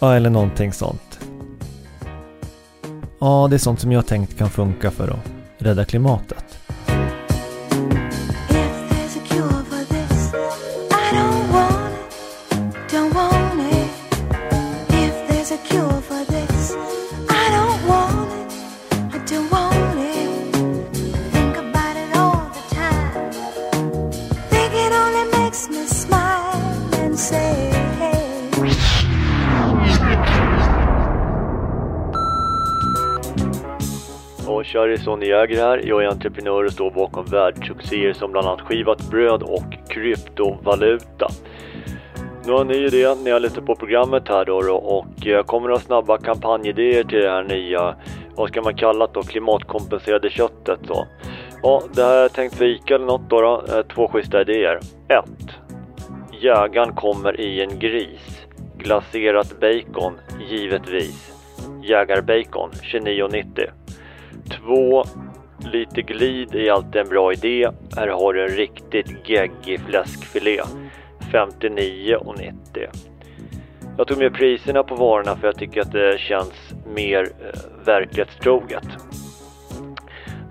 Ja, 0.00 0.14
eller 0.14 0.30
någonting 0.30 0.72
sånt. 0.72 1.20
Ja, 3.18 3.46
det 3.50 3.56
är 3.56 3.58
sånt 3.58 3.80
som 3.80 3.92
jag 3.92 4.06
tänkt 4.06 4.38
kan 4.38 4.50
funka 4.50 4.90
för 4.90 5.08
att 5.08 5.30
rädda 5.58 5.84
klimatet. 5.84 6.57
Kari 34.98 35.04
Sonny 35.04 35.26
Jäger 35.26 35.56
här. 35.56 35.82
Jag 35.84 36.04
är 36.04 36.08
entreprenör 36.08 36.64
och 36.64 36.72
står 36.72 36.90
bakom 36.90 37.24
världssuccéer 37.24 38.12
som 38.12 38.32
bland 38.32 38.46
annat 38.46 38.60
skivat 38.60 39.10
bröd 39.10 39.42
och 39.42 39.64
kryptovaluta. 39.88 41.28
Nu 42.46 42.52
har 42.52 42.60
en 42.60 42.66
ny 42.66 42.86
idé 42.86 43.14
när 43.14 43.30
jag 43.30 43.42
lyssnar 43.42 43.62
på 43.62 43.74
programmet 43.74 44.28
här 44.28 44.44
då, 44.44 44.60
då 44.60 44.74
och 44.74 45.06
jag 45.16 45.46
kommer 45.46 45.68
ha 45.68 45.78
snabba 45.78 46.18
kampanjidéer 46.18 47.04
till 47.04 47.18
det 47.18 47.30
här 47.30 47.42
nya, 47.42 47.94
vad 48.34 48.48
ska 48.48 48.62
man 48.62 48.76
kalla 48.76 49.06
det 49.06 49.12
då, 49.14 49.22
klimatkompenserade 49.22 50.30
köttet 50.30 50.80
då. 50.82 51.06
Ja, 51.62 51.82
det 51.94 52.02
här 52.02 52.14
har 52.14 52.22
jag 52.22 52.32
tänkt 52.32 52.54
för 52.54 52.64
Ica 52.64 52.94
eller 52.94 53.06
något 53.06 53.30
då, 53.30 53.40
då. 53.40 53.64
Eh, 53.68 53.82
två 53.94 54.08
schyssta 54.08 54.40
idéer. 54.40 54.80
1. 55.08 55.24
Jägaren 56.40 56.94
kommer 56.94 57.40
i 57.40 57.62
en 57.62 57.78
gris. 57.78 58.46
Glaserat 58.78 59.60
bacon, 59.60 60.20
givetvis. 60.50 61.32
Jägarbacon, 61.82 62.70
29,90. 62.70 63.70
2. 64.50 65.04
lite 65.72 66.02
glid 66.02 66.54
är 66.54 66.72
alltid 66.72 66.96
en 66.96 67.08
bra 67.08 67.32
idé. 67.32 67.68
Här 67.96 68.08
har 68.08 68.34
du 68.34 68.42
en 68.42 68.56
riktigt 68.56 69.28
geggig 69.28 69.80
fläskfilé. 69.80 70.60
59,90. 71.32 72.52
Jag 73.98 74.06
tog 74.06 74.18
med 74.18 74.34
priserna 74.34 74.82
på 74.82 74.94
varorna 74.94 75.36
för 75.36 75.46
jag 75.46 75.56
tycker 75.56 75.80
att 75.80 75.92
det 75.92 76.18
känns 76.18 76.74
mer 76.94 77.22
eh, 77.22 77.86
verklighetstroget. 77.86 78.88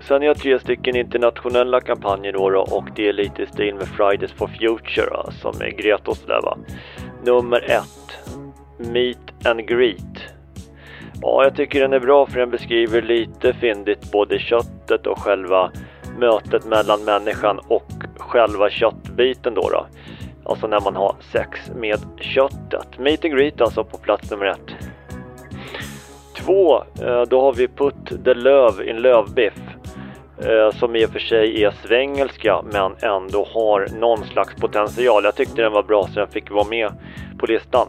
Sen 0.00 0.16
har 0.16 0.24
jag 0.26 0.38
tre 0.38 0.60
stycken 0.60 0.96
internationella 0.96 1.80
kampanjer 1.80 2.32
då, 2.32 2.50
då 2.50 2.60
och 2.60 2.88
det 2.96 3.08
är 3.08 3.12
lite 3.12 3.42
i 3.42 3.46
stil 3.46 3.74
med 3.74 3.88
Fridays 3.88 4.32
for 4.32 4.46
Future 4.46 5.06
då, 5.10 5.30
som 5.30 5.60
är 5.60 5.70
Greta 5.70 6.10
och 6.10 6.16
sådär 6.16 6.40
va. 6.42 6.58
Nummer 7.24 7.70
ett. 7.70 8.18
Meet 8.78 9.46
and 9.46 9.68
Greet. 9.68 10.37
Ja, 11.22 11.44
jag 11.44 11.56
tycker 11.56 11.80
den 11.80 11.92
är 11.92 12.00
bra 12.00 12.26
för 12.26 12.38
den 12.40 12.50
beskriver 12.50 13.02
lite 13.02 13.52
fyndigt 13.52 14.12
både 14.12 14.38
köttet 14.38 15.06
och 15.06 15.18
själva 15.18 15.70
mötet 16.18 16.64
mellan 16.64 17.04
människan 17.04 17.58
och 17.68 17.92
själva 18.16 18.70
köttbiten 18.70 19.54
då. 19.54 19.68
då. 19.70 19.86
Alltså 20.44 20.66
när 20.66 20.80
man 20.80 20.96
har 20.96 21.16
sex 21.32 21.60
med 21.76 21.98
köttet. 22.20 22.98
Meet 22.98 23.24
and 23.24 23.34
greet 23.34 23.60
alltså 23.60 23.84
på 23.84 23.98
plats 23.98 24.30
nummer 24.30 24.46
ett. 24.46 24.74
Två, 26.36 26.76
eh, 26.76 27.22
då 27.22 27.40
har 27.40 27.52
vi 27.52 27.68
Put 27.68 28.24
the 28.24 28.34
Löv 28.34 28.82
in 28.88 28.96
lövbiff. 28.96 29.60
Eh, 30.38 30.78
som 30.78 30.96
i 30.96 31.06
och 31.06 31.10
för 31.10 31.18
sig 31.18 31.64
är 31.64 31.70
svengelska 31.70 32.62
men 32.72 32.92
ändå 33.02 33.48
har 33.54 33.88
någon 34.00 34.24
slags 34.24 34.54
potential. 34.54 35.24
Jag 35.24 35.34
tyckte 35.34 35.62
den 35.62 35.72
var 35.72 35.82
bra 35.82 36.08
så 36.14 36.20
den 36.20 36.28
fick 36.28 36.50
vara 36.50 36.68
med 36.68 36.92
på 37.38 37.46
listan 37.46 37.88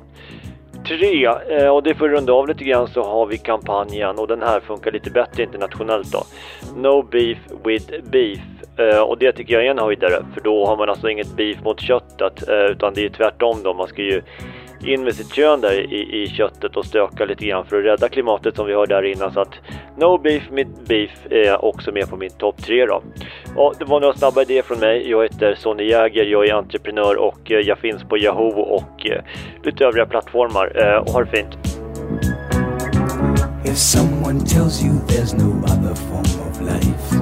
tre, 0.87 1.25
eh, 1.25 1.67
och 1.67 1.83
det 1.83 1.95
får 1.95 2.09
runda 2.09 2.33
av 2.33 2.47
lite 2.47 2.63
grann 2.63 2.87
så 2.87 3.03
har 3.03 3.25
vi 3.25 3.37
kampanjen 3.37 4.19
och 4.19 4.27
den 4.27 4.41
här 4.41 4.59
funkar 4.59 4.91
lite 4.91 5.11
bättre 5.11 5.43
internationellt 5.43 6.11
då. 6.11 6.23
No 6.75 7.01
beef 7.01 7.37
with 7.63 7.93
beef. 8.11 8.39
Eh, 8.77 8.99
och 8.99 9.17
det 9.17 9.31
tycker 9.31 9.53
jag 9.53 9.65
är 9.65 9.71
en 9.71 9.79
höjdare 9.79 10.25
för 10.33 10.41
då 10.41 10.65
har 10.65 10.77
man 10.77 10.89
alltså 10.89 11.09
inget 11.09 11.35
beef 11.35 11.63
mot 11.63 11.81
köttet 11.81 12.49
eh, 12.49 12.65
utan 12.65 12.93
det 12.93 13.05
är 13.05 13.09
tvärtom 13.09 13.63
då. 13.63 13.73
Man 13.73 13.87
ska 13.87 14.01
ju 14.01 14.21
in 14.83 15.03
med 15.03 15.15
sitt 15.15 15.33
kön 15.33 15.61
där 15.61 15.93
i, 15.93 16.23
i 16.23 16.27
köttet 16.27 16.77
och 16.77 16.85
stöka 16.85 17.25
lite 17.25 17.45
grann 17.45 17.65
för 17.65 17.77
att 17.79 17.85
rädda 17.85 18.09
klimatet 18.09 18.55
som 18.55 18.67
vi 18.67 18.73
hörde 18.73 18.95
där 18.95 19.03
innan. 19.03 19.33
Så 19.33 19.39
att 19.39 19.53
No 19.97 20.17
Beef 20.17 20.43
Mitt 20.51 20.87
Beef 20.87 21.11
är 21.29 21.65
också 21.65 21.91
med 21.91 22.09
på 22.09 22.17
min 22.17 22.29
topp 22.29 22.63
tre 22.63 22.85
då. 22.85 23.01
Och 23.55 23.73
det 23.79 23.85
var 23.85 23.99
några 23.99 24.13
snabba 24.13 24.41
idéer 24.41 24.61
från 24.61 24.79
mig. 24.79 25.09
Jag 25.09 25.23
heter 25.23 25.55
Sonny 25.55 25.83
Jäger, 25.83 26.25
jag 26.25 26.47
är 26.47 26.53
entreprenör 26.53 27.15
och 27.15 27.51
eh, 27.51 27.59
jag 27.59 27.77
finns 27.77 28.03
på 28.03 28.17
Yahoo 28.17 28.59
och 28.59 29.07
eh, 29.07 29.21
lite 29.63 29.85
övriga 29.85 30.05
plattformar. 30.05 30.71
Eh, 30.75 30.97
och 30.97 31.09
ha 31.09 31.23
det 31.23 31.31
fint! 31.37 31.57
If 33.65 33.77
someone 33.77 34.39
tells 34.39 34.83
you 34.83 34.93
there's 35.07 35.33
no 35.33 35.63
other 35.63 35.95
form 35.95 36.49
of 36.49 36.61
life 36.61 37.19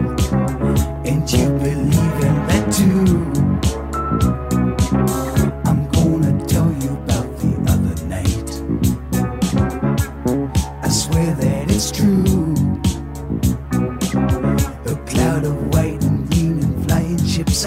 And 1.07 1.31
you 1.33 1.56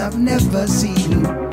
I've 0.01 0.17
never 0.17 0.65
seen 0.65 1.50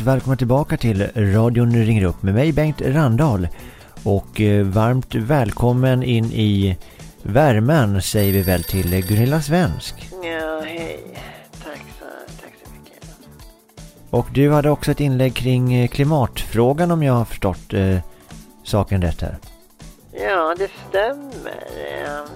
Varmt 0.00 0.16
välkomna 0.16 0.36
tillbaka 0.36 0.76
till 0.76 1.10
radion 1.14 1.74
ringer 1.84 2.04
upp 2.04 2.22
med 2.22 2.34
mig 2.34 2.52
Bengt 2.52 2.80
Randahl. 2.80 3.48
Och 4.04 4.40
eh, 4.40 4.64
varmt 4.66 5.14
välkommen 5.14 6.02
in 6.02 6.24
i 6.24 6.76
värmen 7.22 8.02
säger 8.02 8.32
vi 8.32 8.42
väl 8.42 8.64
till 8.64 9.06
Gunilla 9.06 9.42
Svensk. 9.42 10.08
Ja, 10.22 10.60
hej. 10.64 11.00
Tack 11.64 11.82
så, 11.98 12.04
tack 12.40 12.52
så 12.64 12.70
mycket. 12.72 13.08
Och 14.10 14.26
du 14.34 14.50
hade 14.50 14.70
också 14.70 14.90
ett 14.90 15.00
inlägg 15.00 15.34
kring 15.34 15.74
eh, 15.74 15.88
klimatfrågan 15.88 16.90
om 16.90 17.02
jag 17.02 17.12
har 17.12 17.24
förstått 17.24 17.72
eh, 17.74 17.98
saken 18.64 19.02
rätt 19.02 19.20
här. 19.20 19.38
Ja, 20.12 20.54
det 20.58 20.70
stämmer. 20.88 21.66
Ehm, 22.04 22.28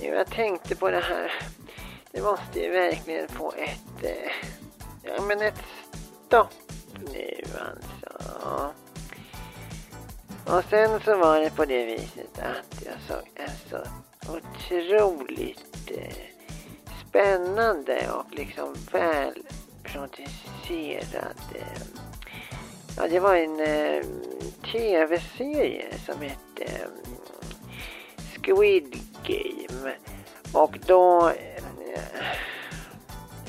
jag 0.00 0.26
tänkte 0.30 0.74
på 0.74 0.90
det 0.90 1.00
här. 1.08 1.32
Det 2.12 2.22
måste 2.22 2.60
ju 2.60 2.70
verkligen 2.70 3.28
få 3.28 3.52
ett... 3.56 4.04
eh, 4.04 4.32
Ja, 5.06 5.22
men 5.22 5.42
ett 5.42 5.54
då, 6.28 6.48
nu 7.12 7.40
alltså. 7.58 8.72
Och 10.46 10.64
sen 10.70 11.00
så 11.00 11.16
var 11.16 11.40
det 11.40 11.50
på 11.50 11.64
det 11.64 11.86
viset 11.86 12.38
att 12.38 12.82
jag 12.84 12.94
såg 13.08 13.30
en 13.34 13.50
så 13.70 13.78
otroligt 14.32 15.90
eh, 15.90 16.16
spännande 17.08 18.10
och 18.10 18.34
liksom 18.34 18.74
väl 18.92 19.42
producerad 19.82 21.40
eh, 21.54 22.04
Ja, 22.96 23.08
det 23.08 23.20
var 23.20 23.34
en 23.34 23.60
eh, 23.60 24.04
tv-serie 24.72 25.86
som 26.06 26.20
hette 26.20 26.64
eh, 26.64 26.88
Squid 28.42 28.96
Game. 29.22 29.94
Och 30.52 30.78
då... 30.86 31.28
Eh, 31.28 31.64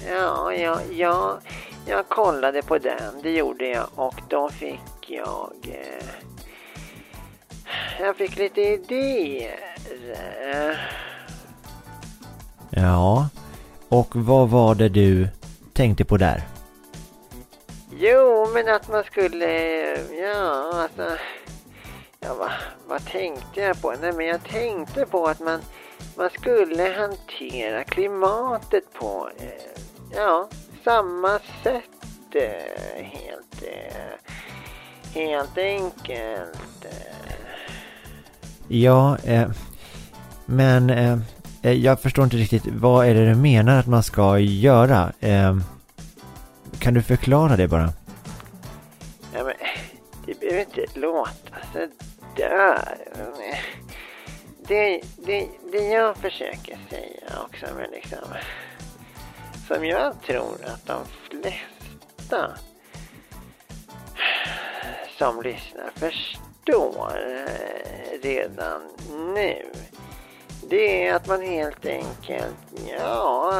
ja, 0.09 0.53
ja, 0.53 0.79
ja, 0.91 1.39
jag 1.85 2.09
kollade 2.09 2.61
på 2.61 2.77
den, 2.77 3.21
det 3.23 3.31
gjorde 3.31 3.67
jag. 3.67 3.87
Och 3.95 4.21
då 4.29 4.49
fick 4.49 5.09
jag... 5.09 5.53
Eh, 5.63 6.05
jag 7.99 8.15
fick 8.15 8.37
lite 8.37 8.61
idéer. 8.61 9.59
Ja, 12.69 13.29
och 13.89 14.15
vad 14.15 14.49
var 14.49 14.75
det 14.75 14.89
du 14.89 15.27
tänkte 15.73 16.05
på 16.05 16.17
där? 16.17 16.43
Jo, 17.99 18.47
men 18.53 18.69
att 18.69 18.89
man 18.89 19.03
skulle, 19.03 19.49
ja, 20.21 20.71
alltså, 20.73 21.17
ja, 22.19 22.33
vad, 22.33 22.51
vad 22.87 23.05
tänkte 23.05 23.61
jag 23.61 23.81
på? 23.81 23.93
Nej, 24.01 24.13
men 24.13 24.25
jag 24.25 24.43
tänkte 24.43 25.05
på 25.05 25.25
att 25.25 25.39
man, 25.39 25.59
man 26.17 26.29
skulle 26.29 26.83
hantera 26.83 27.83
klimatet 27.83 28.93
på, 28.93 29.29
eh, 29.37 29.81
ja, 30.15 30.49
samma 30.85 31.39
sätt, 31.63 32.35
eh, 32.35 33.05
helt, 33.05 33.63
eh, 33.63 34.19
helt 35.13 35.57
enkelt. 35.57 36.85
Ja, 38.67 39.17
eh, 39.23 39.49
men 40.45 40.91
jag 41.61 42.01
förstår 42.01 42.23
inte 42.23 42.37
riktigt. 42.37 42.63
Vad 42.67 43.07
är 43.07 43.13
det 43.13 43.29
du 43.29 43.35
menar 43.35 43.79
att 43.79 43.87
man 43.87 44.03
ska 44.03 44.39
göra? 44.39 45.13
Kan 46.79 46.93
du 46.93 47.01
förklara 47.01 47.55
det 47.55 47.67
bara? 47.67 47.89
Ja, 49.33 49.43
men 49.43 49.53
det 50.25 50.39
behöver 50.39 50.59
inte 50.59 50.99
låta 50.99 51.55
så 51.73 51.87
där. 52.35 52.97
Det, 54.67 55.01
det, 55.25 55.47
det 55.71 55.87
jag 55.87 56.17
försöker 56.17 56.77
säga 56.89 57.41
också, 57.45 57.65
men 57.75 57.91
liksom... 57.91 58.19
Som 59.67 59.85
jag 59.85 60.21
tror 60.21 60.57
att 60.65 60.85
de 60.85 61.05
flesta 61.29 62.57
som 65.17 65.41
lyssnar 65.41 65.89
förstår 65.95 67.11
redan 68.21 68.81
nu. 69.33 69.65
Det 70.69 71.07
är 71.07 71.15
att 71.15 71.27
man 71.27 71.41
helt 71.41 71.85
enkelt, 71.85 72.55
ja, 72.99 73.53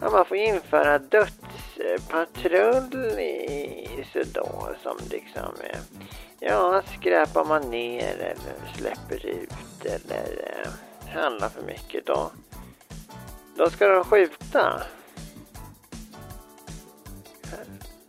man 0.00 0.24
får 0.24 0.36
införa 0.36 0.98
dödspatrull 0.98 2.94
i 3.18 4.06
Sudan 4.12 4.74
som 4.82 4.96
liksom, 5.10 5.52
ja, 6.40 6.82
skräpar 6.98 7.44
man 7.44 7.70
ner 7.70 8.14
eller 8.14 8.76
släpper 8.76 9.26
ut 9.26 9.84
eller 9.84 10.62
eh, 10.62 10.70
handlar 11.14 11.48
för 11.48 11.62
mycket 11.62 12.06
då, 12.06 12.30
då 13.56 13.70
ska 13.70 13.88
de 13.88 14.04
skjuta. 14.04 14.82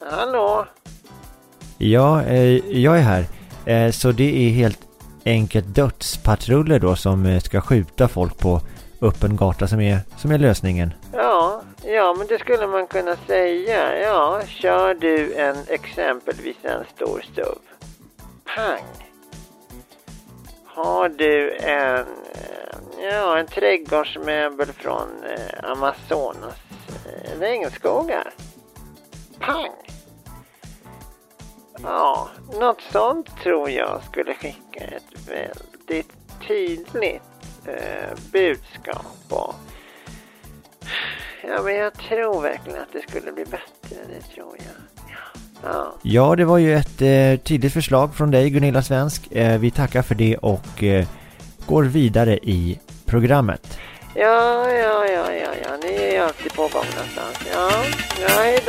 Hallå? 0.10 0.66
Ja, 1.78 2.24
eh, 2.24 2.78
jag 2.82 2.98
är 2.98 3.02
här. 3.02 3.26
Eh, 3.66 3.92
så 3.92 4.12
det 4.12 4.48
är 4.48 4.50
helt 4.50 4.80
enkelt 5.26 5.76
dödspatruller 5.76 6.80
då 6.80 6.96
som 6.96 7.26
eh, 7.26 7.40
ska 7.40 7.62
skjuta 7.62 8.08
folk 8.08 8.38
på 8.38 8.62
öppen 9.02 9.36
gata 9.36 9.68
som 9.68 9.82
är, 9.82 10.00
som 10.18 10.32
är 10.32 10.38
lösningen. 10.38 10.94
Ja, 11.14 11.62
ja, 11.86 12.16
men 12.18 12.28
det 12.28 12.40
skulle 12.40 12.68
man 12.68 12.88
kunna 12.88 13.16
säga. 13.28 14.00
Ja, 14.00 14.42
kör 14.48 14.94
du 14.94 15.34
en 15.34 15.56
exempelvis 15.68 16.58
en 16.62 16.84
stor 16.96 17.24
SUV. 17.36 17.58
Pang! 18.56 18.84
Har 20.66 21.10
du 21.10 21.52
en, 21.58 22.06
eh, 22.34 23.10
ja, 23.12 23.38
en 23.38 23.48
trädgårdsmöbel 23.48 24.68
från 24.68 25.08
eh, 25.24 25.72
Amazonas 25.72 26.56
regnskogar. 27.40 28.34
Pang! 29.42 29.72
Ja, 31.84 32.30
något 32.60 32.82
sånt 32.92 33.28
tror 33.44 33.70
jag 33.70 34.02
skulle 34.12 34.34
skicka 34.34 34.84
ett 34.84 35.28
väldigt 35.28 36.14
tydligt 36.48 37.22
eh, 37.66 38.18
budskap. 38.32 39.06
Och, 39.30 39.56
ja, 41.44 41.62
men 41.64 41.76
jag 41.76 41.94
tror 41.94 42.42
verkligen 42.42 42.82
att 42.82 42.94
det 42.94 43.02
skulle 43.10 43.32
bli 43.32 43.46
bättre, 43.46 43.98
det 44.10 44.36
tror 44.36 44.56
jag. 44.58 44.92
Ja. 46.04 46.36
Det 46.36 46.46
var 46.46 46.58
ju 46.58 46.76
ett 46.76 47.02
eh, 47.02 47.44
tidigt 47.44 47.74
förslag 47.74 48.16
från 48.16 48.32
dig 48.32 48.50
Gunilla 48.50 48.82
Svensk. 48.82 49.32
Eh, 49.32 49.60
vi 49.60 49.72
tackar 49.72 50.02
för 50.02 50.16
det 50.16 50.38
och 50.38 50.84
eh, 50.84 51.06
går 51.68 51.84
vidare 51.84 52.38
i 52.38 52.80
programmet. 53.06 53.80
Ja, 54.16 54.72
ja, 54.72 55.06
ja, 55.08 55.34
ja, 55.34 55.50
ja, 55.64 55.78
ni 55.84 55.96
är 55.96 56.12
ju 56.12 56.18
alltid 56.18 56.54
på 56.54 56.62
gång 56.62 56.86
någonstans. 56.96 57.40
Ja, 57.54 57.72
ja, 58.22 58.28
hej 58.28 58.60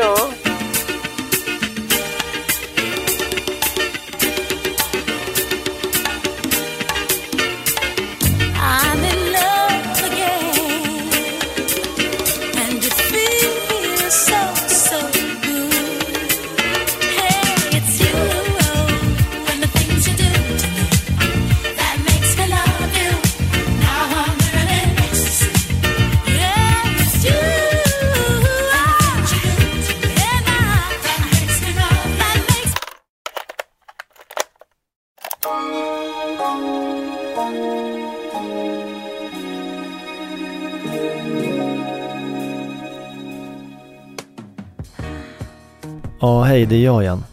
det 46.72 46.76
är 46.76 46.84
jag 46.84 47.02
igen. 47.02 47.24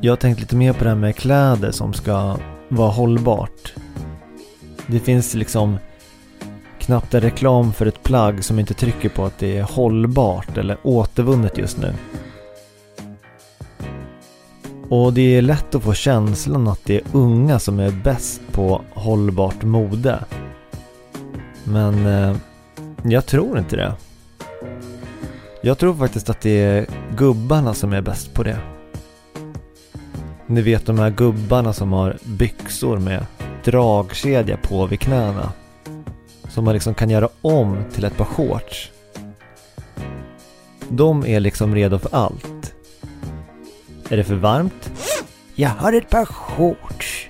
Jag 0.00 0.12
har 0.12 0.16
tänkt 0.16 0.40
lite 0.40 0.56
mer 0.56 0.72
på 0.72 0.84
det 0.84 0.90
här 0.90 0.96
med 0.96 1.16
kläder 1.16 1.70
som 1.70 1.92
ska 1.92 2.38
vara 2.68 2.90
hållbart. 2.90 3.74
Det 4.86 4.98
finns 4.98 5.34
liksom 5.34 5.78
knappt 6.78 7.14
en 7.14 7.20
reklam 7.20 7.72
för 7.72 7.86
ett 7.86 8.02
plagg 8.02 8.44
som 8.44 8.58
inte 8.58 8.74
trycker 8.74 9.08
på 9.08 9.24
att 9.24 9.38
det 9.38 9.58
är 9.58 9.62
hållbart 9.62 10.58
eller 10.58 10.78
återvunnet 10.82 11.58
just 11.58 11.78
nu. 11.78 11.94
Och 14.88 15.12
det 15.12 15.36
är 15.36 15.42
lätt 15.42 15.74
att 15.74 15.82
få 15.82 15.94
känslan 15.94 16.68
att 16.68 16.84
det 16.84 16.96
är 16.96 17.04
unga 17.12 17.58
som 17.58 17.80
är 17.80 17.90
bäst 17.90 18.40
på 18.52 18.82
hållbart 18.90 19.62
mode. 19.62 20.24
Men 21.64 22.06
eh, 22.06 22.36
jag 23.04 23.26
tror 23.26 23.58
inte 23.58 23.76
det. 23.76 23.94
Jag 25.68 25.78
tror 25.78 25.94
faktiskt 25.94 26.30
att 26.30 26.40
det 26.40 26.60
är 26.60 26.86
gubbarna 27.16 27.74
som 27.74 27.92
är 27.92 28.00
bäst 28.00 28.34
på 28.34 28.42
det. 28.42 28.58
Ni 30.46 30.62
vet 30.62 30.86
de 30.86 30.98
här 30.98 31.10
gubbarna 31.10 31.72
som 31.72 31.92
har 31.92 32.18
byxor 32.24 32.98
med 32.98 33.26
dragkedja 33.64 34.56
på 34.56 34.86
vid 34.86 35.00
knäna. 35.00 35.52
Som 36.48 36.64
man 36.64 36.74
liksom 36.74 36.94
kan 36.94 37.10
göra 37.10 37.28
om 37.40 37.84
till 37.92 38.04
ett 38.04 38.16
par 38.16 38.24
shorts. 38.24 38.90
De 40.88 41.26
är 41.26 41.40
liksom 41.40 41.74
redo 41.74 41.98
för 41.98 42.14
allt. 42.14 42.74
Är 44.08 44.16
det 44.16 44.24
för 44.24 44.34
varmt? 44.34 44.92
Jag 45.54 45.70
har 45.70 45.92
ett 45.92 46.10
par 46.10 46.24
shorts. 46.24 47.28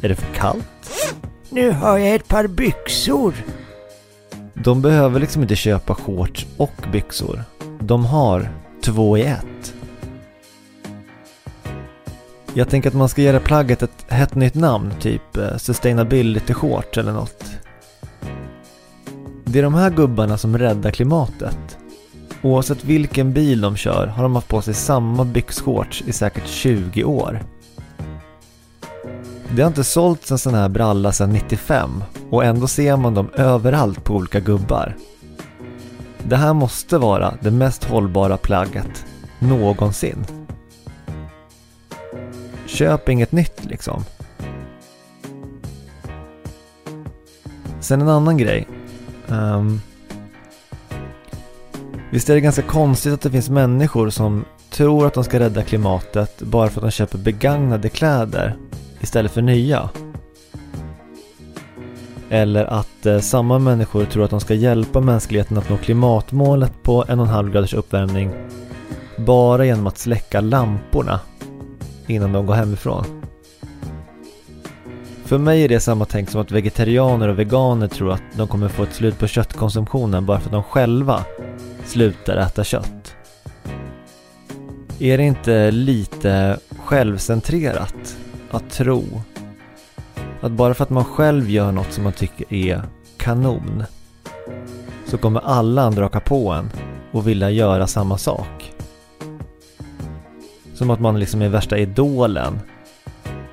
Är 0.00 0.08
det 0.08 0.16
för 0.16 0.34
kallt? 0.34 1.12
Nu 1.50 1.70
har 1.70 1.98
jag 1.98 2.14
ett 2.14 2.28
par 2.28 2.46
byxor. 2.46 3.34
De 4.54 4.82
behöver 4.82 5.20
liksom 5.20 5.42
inte 5.42 5.56
köpa 5.56 5.94
shorts 5.94 6.46
och 6.56 6.72
byxor. 6.92 7.44
De 7.80 8.04
har 8.04 8.48
två 8.84 9.18
i 9.18 9.22
ett. 9.22 9.74
Jag 12.54 12.68
tänker 12.68 12.88
att 12.88 12.94
man 12.94 13.08
ska 13.08 13.22
ge 13.22 13.32
det 13.32 13.40
plagget 13.40 13.82
ett 13.82 14.04
hett 14.08 14.34
nytt 14.34 14.54
namn, 14.54 14.92
typ 15.00 15.36
eh, 15.36 15.56
Sustainability 15.56 16.54
Shorts 16.54 16.98
eller 16.98 17.12
något. 17.12 17.44
Det 19.44 19.58
är 19.58 19.62
de 19.62 19.74
här 19.74 19.90
gubbarna 19.90 20.38
som 20.38 20.58
räddar 20.58 20.90
klimatet. 20.90 21.78
Oavsett 22.42 22.84
vilken 22.84 23.32
bil 23.32 23.60
de 23.60 23.76
kör 23.76 24.06
har 24.06 24.22
de 24.22 24.34
haft 24.34 24.48
på 24.48 24.62
sig 24.62 24.74
samma 24.74 25.24
byxshorts 25.24 26.02
i 26.06 26.12
säkert 26.12 26.46
20 26.46 27.04
år. 27.04 27.42
Det 29.54 29.62
har 29.62 29.68
inte 29.68 29.84
sålts 29.84 30.30
en 30.30 30.38
sån 30.38 30.54
här 30.54 30.68
bralla 30.68 31.12
sedan 31.12 31.30
95 31.30 32.04
och 32.30 32.44
ändå 32.44 32.66
ser 32.66 32.96
man 32.96 33.14
dem 33.14 33.30
överallt 33.34 34.04
på 34.04 34.14
olika 34.14 34.40
gubbar. 34.40 34.96
Det 36.28 36.36
här 36.36 36.54
måste 36.54 36.98
vara 36.98 37.34
det 37.40 37.50
mest 37.50 37.84
hållbara 37.84 38.36
plagget 38.36 39.06
någonsin. 39.38 40.24
Köp 42.66 43.08
inget 43.08 43.32
nytt 43.32 43.64
liksom. 43.64 44.04
Sen 47.80 48.00
en 48.00 48.08
annan 48.08 48.36
grej. 48.38 48.68
Um, 49.28 49.80
visst 52.10 52.30
är 52.30 52.34
det 52.34 52.40
ganska 52.40 52.62
konstigt 52.62 53.12
att 53.12 53.20
det 53.20 53.30
finns 53.30 53.50
människor 53.50 54.10
som 54.10 54.44
tror 54.70 55.06
att 55.06 55.14
de 55.14 55.24
ska 55.24 55.40
rädda 55.40 55.62
klimatet 55.62 56.42
bara 56.42 56.68
för 56.68 56.80
att 56.80 56.86
de 56.86 56.90
köper 56.90 57.18
begagnade 57.18 57.88
kläder 57.88 58.56
istället 59.00 59.32
för 59.32 59.42
nya. 59.42 59.90
Eller 62.30 62.64
att 62.64 63.06
eh, 63.06 63.18
samma 63.18 63.58
människor 63.58 64.04
tror 64.04 64.24
att 64.24 64.30
de 64.30 64.40
ska 64.40 64.54
hjälpa 64.54 65.00
mänskligheten 65.00 65.58
att 65.58 65.70
nå 65.70 65.76
klimatmålet 65.76 66.82
på 66.82 67.04
en 67.08 67.20
och 67.20 67.26
en 67.26 67.32
halv 67.32 67.52
graders 67.52 67.74
uppvärmning 67.74 68.30
bara 69.16 69.64
genom 69.64 69.86
att 69.86 69.98
släcka 69.98 70.40
lamporna 70.40 71.20
innan 72.06 72.32
de 72.32 72.46
går 72.46 72.54
hemifrån. 72.54 73.04
För 75.24 75.38
mig 75.38 75.64
är 75.64 75.68
det 75.68 75.80
samma 75.80 76.04
tänk 76.04 76.30
som 76.30 76.40
att 76.40 76.50
vegetarianer 76.50 77.28
och 77.28 77.38
veganer 77.38 77.88
tror 77.88 78.12
att 78.12 78.22
de 78.36 78.48
kommer 78.48 78.68
få 78.68 78.82
ett 78.82 78.94
slut 78.94 79.18
på 79.18 79.26
köttkonsumtionen 79.26 80.26
bara 80.26 80.40
för 80.40 80.46
att 80.46 80.52
de 80.52 80.62
själva 80.62 81.24
slutar 81.84 82.36
äta 82.36 82.64
kött. 82.64 83.14
Är 84.98 85.18
det 85.18 85.24
inte 85.24 85.70
lite 85.70 86.58
självcentrerat 86.84 88.16
att 88.50 88.70
tro 88.70 89.04
att 90.46 90.52
bara 90.52 90.74
för 90.74 90.82
att 90.82 90.90
man 90.90 91.04
själv 91.04 91.50
gör 91.50 91.72
något 91.72 91.92
som 91.92 92.04
man 92.04 92.12
tycker 92.12 92.54
är 92.54 92.82
kanon 93.16 93.84
så 95.06 95.18
kommer 95.18 95.40
alla 95.40 95.82
andra 95.82 96.02
haka 96.02 96.20
på 96.20 96.50
en 96.50 96.70
och 97.12 97.28
vilja 97.28 97.50
göra 97.50 97.86
samma 97.86 98.18
sak. 98.18 98.72
Som 100.74 100.90
att 100.90 101.00
man 101.00 101.20
liksom 101.20 101.42
är 101.42 101.48
värsta 101.48 101.78
idolen 101.78 102.60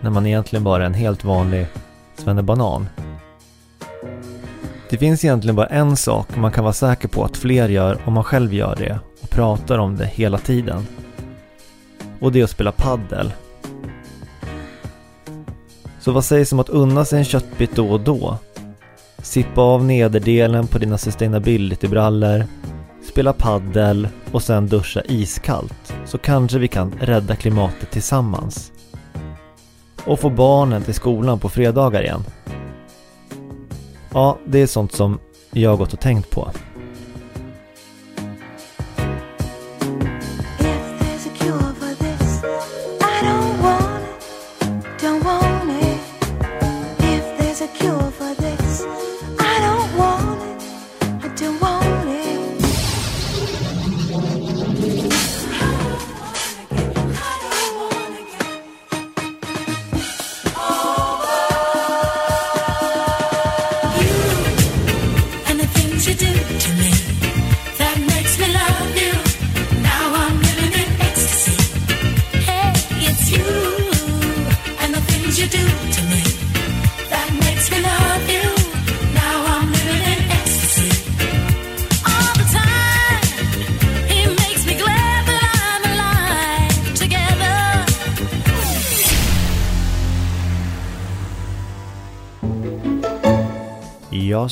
när 0.01 0.09
man 0.09 0.25
egentligen 0.25 0.63
bara 0.63 0.83
är 0.83 0.87
en 0.87 0.93
helt 0.93 1.23
vanlig 1.23 1.67
svennebanan. 2.15 2.87
Det 4.89 4.97
finns 4.97 5.25
egentligen 5.25 5.55
bara 5.55 5.67
en 5.67 5.95
sak 5.95 6.35
man 6.35 6.51
kan 6.51 6.63
vara 6.63 6.73
säker 6.73 7.07
på 7.07 7.23
att 7.23 7.37
fler 7.37 7.69
gör 7.69 7.97
om 8.05 8.13
man 8.13 8.23
själv 8.23 8.53
gör 8.53 8.75
det 8.75 8.99
och 9.21 9.29
pratar 9.29 9.77
om 9.77 9.97
det 9.97 10.05
hela 10.05 10.37
tiden. 10.37 10.87
Och 12.19 12.31
det 12.31 12.39
är 12.39 12.43
att 12.43 12.49
spela 12.49 12.71
paddel. 12.71 13.33
Så 16.03 16.11
vad 16.11 16.25
sägs 16.25 16.53
om 16.53 16.59
att 16.59 16.69
unna 16.69 17.05
sig 17.05 17.19
en 17.19 17.25
köttbit 17.25 17.75
då 17.75 17.89
och 17.89 17.99
då? 17.99 18.37
Sippa 19.17 19.61
av 19.61 19.85
nederdelen 19.85 20.67
på 20.67 20.77
dina 20.77 20.97
sustainability-brallor, 20.97 22.45
spela 23.11 23.33
paddel 23.33 24.07
och 24.31 24.43
sen 24.43 24.67
duscha 24.67 25.01
iskallt. 25.05 25.93
Så 26.05 26.17
kanske 26.17 26.59
vi 26.59 26.67
kan 26.67 26.93
rädda 26.99 27.35
klimatet 27.35 27.91
tillsammans. 27.91 28.71
Och 30.05 30.19
få 30.19 30.29
barnen 30.29 30.83
till 30.83 30.93
skolan 30.93 31.39
på 31.39 31.49
fredagar 31.49 32.03
igen. 32.03 32.23
Ja, 34.13 34.37
det 34.45 34.61
är 34.61 34.67
sånt 34.67 34.91
som 34.91 35.19
jag 35.51 35.69
har 35.69 35.77
gått 35.77 35.93
och 35.93 35.99
tänkt 35.99 36.29
på. 36.29 36.51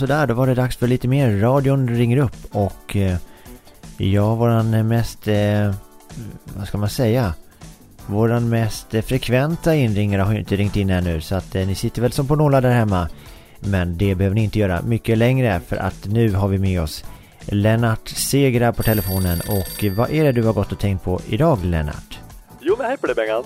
Sådär, 0.01 0.27
då 0.27 0.33
var 0.33 0.47
det 0.47 0.53
dags 0.53 0.77
för 0.77 0.87
lite 0.87 1.07
mer. 1.07 1.37
Radion 1.37 1.89
ringer 1.89 2.17
upp 2.17 2.35
och 2.51 2.95
eh, 2.95 3.17
jag, 3.97 4.35
våran 4.35 4.87
mest, 4.87 5.27
eh, 5.27 5.73
vad 6.57 6.67
ska 6.67 6.77
man 6.77 6.89
säga? 6.89 7.33
Våran 8.05 8.49
mest 8.49 8.93
eh, 8.93 9.01
frekventa 9.01 9.75
inringare 9.75 10.21
har 10.21 10.33
ju 10.33 10.39
inte 10.39 10.55
ringt 10.55 10.75
in 10.75 10.89
ännu 10.89 11.21
så 11.21 11.35
att 11.35 11.55
eh, 11.55 11.67
ni 11.67 11.75
sitter 11.75 12.01
väl 12.01 12.11
som 12.11 12.27
på 12.27 12.35
nålar 12.35 12.61
där 12.61 12.71
hemma. 12.71 13.09
Men 13.59 13.97
det 13.97 14.15
behöver 14.15 14.35
ni 14.35 14.43
inte 14.43 14.59
göra 14.59 14.81
mycket 14.81 15.17
längre 15.17 15.61
för 15.67 15.75
att 15.75 16.07
nu 16.07 16.33
har 16.33 16.47
vi 16.47 16.57
med 16.57 16.81
oss 16.81 17.05
Lennart 17.45 18.07
Segra 18.09 18.73
på 18.73 18.83
telefonen 18.83 19.39
och 19.39 19.83
vad 19.97 20.11
är 20.11 20.23
det 20.23 20.31
du 20.31 20.43
har 20.43 20.53
gått 20.53 20.71
och 20.71 20.79
tänkt 20.79 21.03
på 21.03 21.19
idag 21.27 21.65
Lennart? 21.65 22.19
Jo, 22.61 22.75
men 22.77 22.87
hej 22.87 22.97
på 22.97 23.07
dig 23.07 23.15
Bengan. 23.15 23.43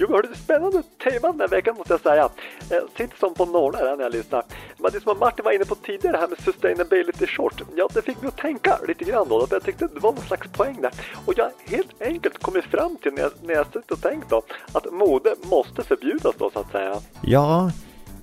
Jo, 0.00 0.06
men 0.08 0.16
hörru, 0.16 0.34
spännande 0.34 0.82
tema 0.82 1.32
den 1.32 1.40
här 1.40 1.48
veckan 1.48 1.74
måste 1.78 1.92
jag 1.92 2.00
säga. 2.00 2.28
Jag 2.70 2.82
sitter 2.96 3.16
som 3.18 3.34
på 3.34 3.44
nålar 3.46 3.78
här 3.78 3.96
när 3.96 4.04
jag 4.04 4.12
lyssnar. 4.12 4.42
Men 4.78 4.92
det 4.92 5.00
som 5.00 5.18
Martin 5.18 5.44
var 5.44 5.52
inne 5.52 5.64
på 5.64 5.74
tidigare, 5.74 6.12
det 6.12 6.20
här 6.20 6.28
med 6.28 6.38
sustainability 6.38 7.26
short. 7.26 7.62
Ja, 7.76 7.88
det 7.94 8.02
fick 8.02 8.20
mig 8.22 8.28
att 8.28 8.36
tänka 8.36 8.78
lite 8.88 9.04
grann 9.04 9.26
då. 9.28 9.46
För 9.46 9.56
jag 9.56 9.62
tyckte 9.62 9.88
det 9.94 10.00
var 10.00 10.12
någon 10.12 10.24
slags 10.24 10.48
poäng 10.48 10.80
där. 10.80 10.92
Och 11.24 11.34
jag 11.36 11.44
har 11.44 11.52
helt 11.66 12.02
enkelt 12.02 12.38
kommit 12.38 12.64
fram 12.64 12.96
till 13.02 13.12
när 13.12 13.22
jag, 13.22 13.30
när 13.42 13.54
jag 13.54 13.66
suttit 13.66 13.90
och 13.90 14.00
tänkt 14.00 14.30
då, 14.30 14.42
att 14.72 14.92
mode 14.92 15.34
måste 15.42 15.82
förbjudas 15.82 16.34
då 16.38 16.50
så 16.50 16.58
att 16.58 16.70
säga. 16.72 16.96
Ja, 17.22 17.70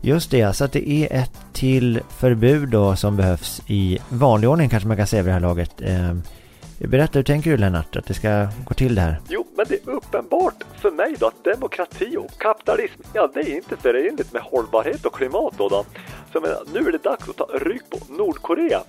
just 0.02 0.32
det. 0.32 0.54
Så 0.54 0.64
att 0.66 0.72
det 0.72 0.90
är 0.90 1.22
ett 1.22 1.38
till 1.54 2.02
förbud 2.20 2.70
då 2.70 2.96
som 2.96 3.18
behövs 3.18 3.62
i 3.68 4.00
vanlig 4.10 4.50
ordning 4.50 4.70
kanske 4.70 4.88
man 4.88 4.98
kan 4.98 5.08
säga 5.08 5.24
vid 5.24 5.30
det 5.30 5.34
här 5.34 5.40
laget. 5.40 5.82
Ehm, 5.82 6.22
Berätta, 6.80 7.20
hur 7.20 7.24
tänker 7.24 7.52
du 7.52 7.58
Lennart 7.58 7.96
att 7.96 8.06
det 8.06 8.14
ska 8.14 8.48
gå 8.66 8.74
till 8.74 8.96
det 8.96 9.02
här? 9.02 9.20
Jo, 9.30 9.48
men 9.56 9.66
det 9.70 9.76
är 9.76 9.90
uppenbart 9.90 10.64
för 10.82 10.92
mig 10.92 11.16
då 11.20 11.28
att 11.28 11.44
demokrati 11.44 12.18
och 12.18 12.38
kapitalism, 12.38 13.02
ja 13.14 13.30
det 13.34 13.40
är 13.40 13.56
inte 13.56 13.78
förenligt 13.78 14.34
med 14.34 14.42
hållbarhet 14.42 15.06
och 15.06 15.14
klimat 15.14 15.54
då. 15.58 15.70
då. 15.70 15.86
Så 16.32 16.34
jag 16.34 16.42
menar, 16.42 16.64
nu 16.74 16.80
är 16.88 16.92
det 16.92 17.04
dags 17.04 17.30
att 17.30 17.36
ta 17.36 17.46
rygg 17.46 17.82
på 17.90 18.14
Nordkorea. 18.14 18.82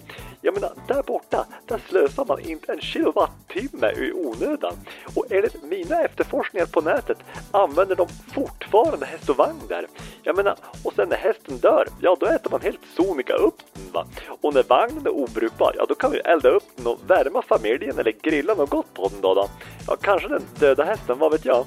Jag 0.47 0.55
menar, 0.55 0.73
där 0.89 1.03
borta, 1.03 1.47
där 1.67 1.81
slösar 1.89 2.25
man 2.25 2.41
inte 2.41 2.73
en 2.73 2.81
kilowattimme 2.81 3.91
i 3.97 4.13
onödan. 4.13 4.75
Och 5.15 5.27
enligt 5.31 5.63
mina 5.63 6.03
efterforskningar 6.03 6.67
på 6.67 6.81
nätet 6.81 7.19
använder 7.51 7.97
de 7.97 8.09
fortfarande 8.09 9.07
häst 9.07 9.29
och 9.29 9.37
vagn 9.37 9.61
där. 9.69 9.87
Jag 10.23 10.37
menar, 10.37 10.57
och 10.85 10.93
sen 10.93 11.09
när 11.09 11.17
hästen 11.17 11.59
dör, 11.59 11.89
ja 12.01 12.17
då 12.21 12.27
äter 12.27 12.51
man 12.51 12.61
helt 12.61 12.81
sonika 12.97 13.33
upp 13.33 13.59
den 13.75 13.93
va. 13.93 14.07
Och 14.41 14.55
när 14.55 14.63
vagnen 14.63 15.07
är 15.07 15.15
obrukbar, 15.15 15.75
ja 15.79 15.87
då 15.89 15.95
kan 15.95 16.11
vi 16.11 16.19
elda 16.19 16.49
upp 16.49 16.65
den 16.77 16.87
och 16.87 16.99
värma 17.07 17.43
familjen 17.43 17.99
eller 17.99 18.13
grilla 18.23 18.55
något 18.55 18.71
gott 18.71 18.95
på 18.95 19.09
den 19.09 19.21
då. 19.21 19.35
då. 19.35 19.49
Ja, 19.87 19.97
kanske 20.01 20.29
den 20.29 20.43
döda 20.59 20.85
hästen, 20.85 21.19
vad 21.19 21.33
vet 21.33 21.45
jag. 21.45 21.65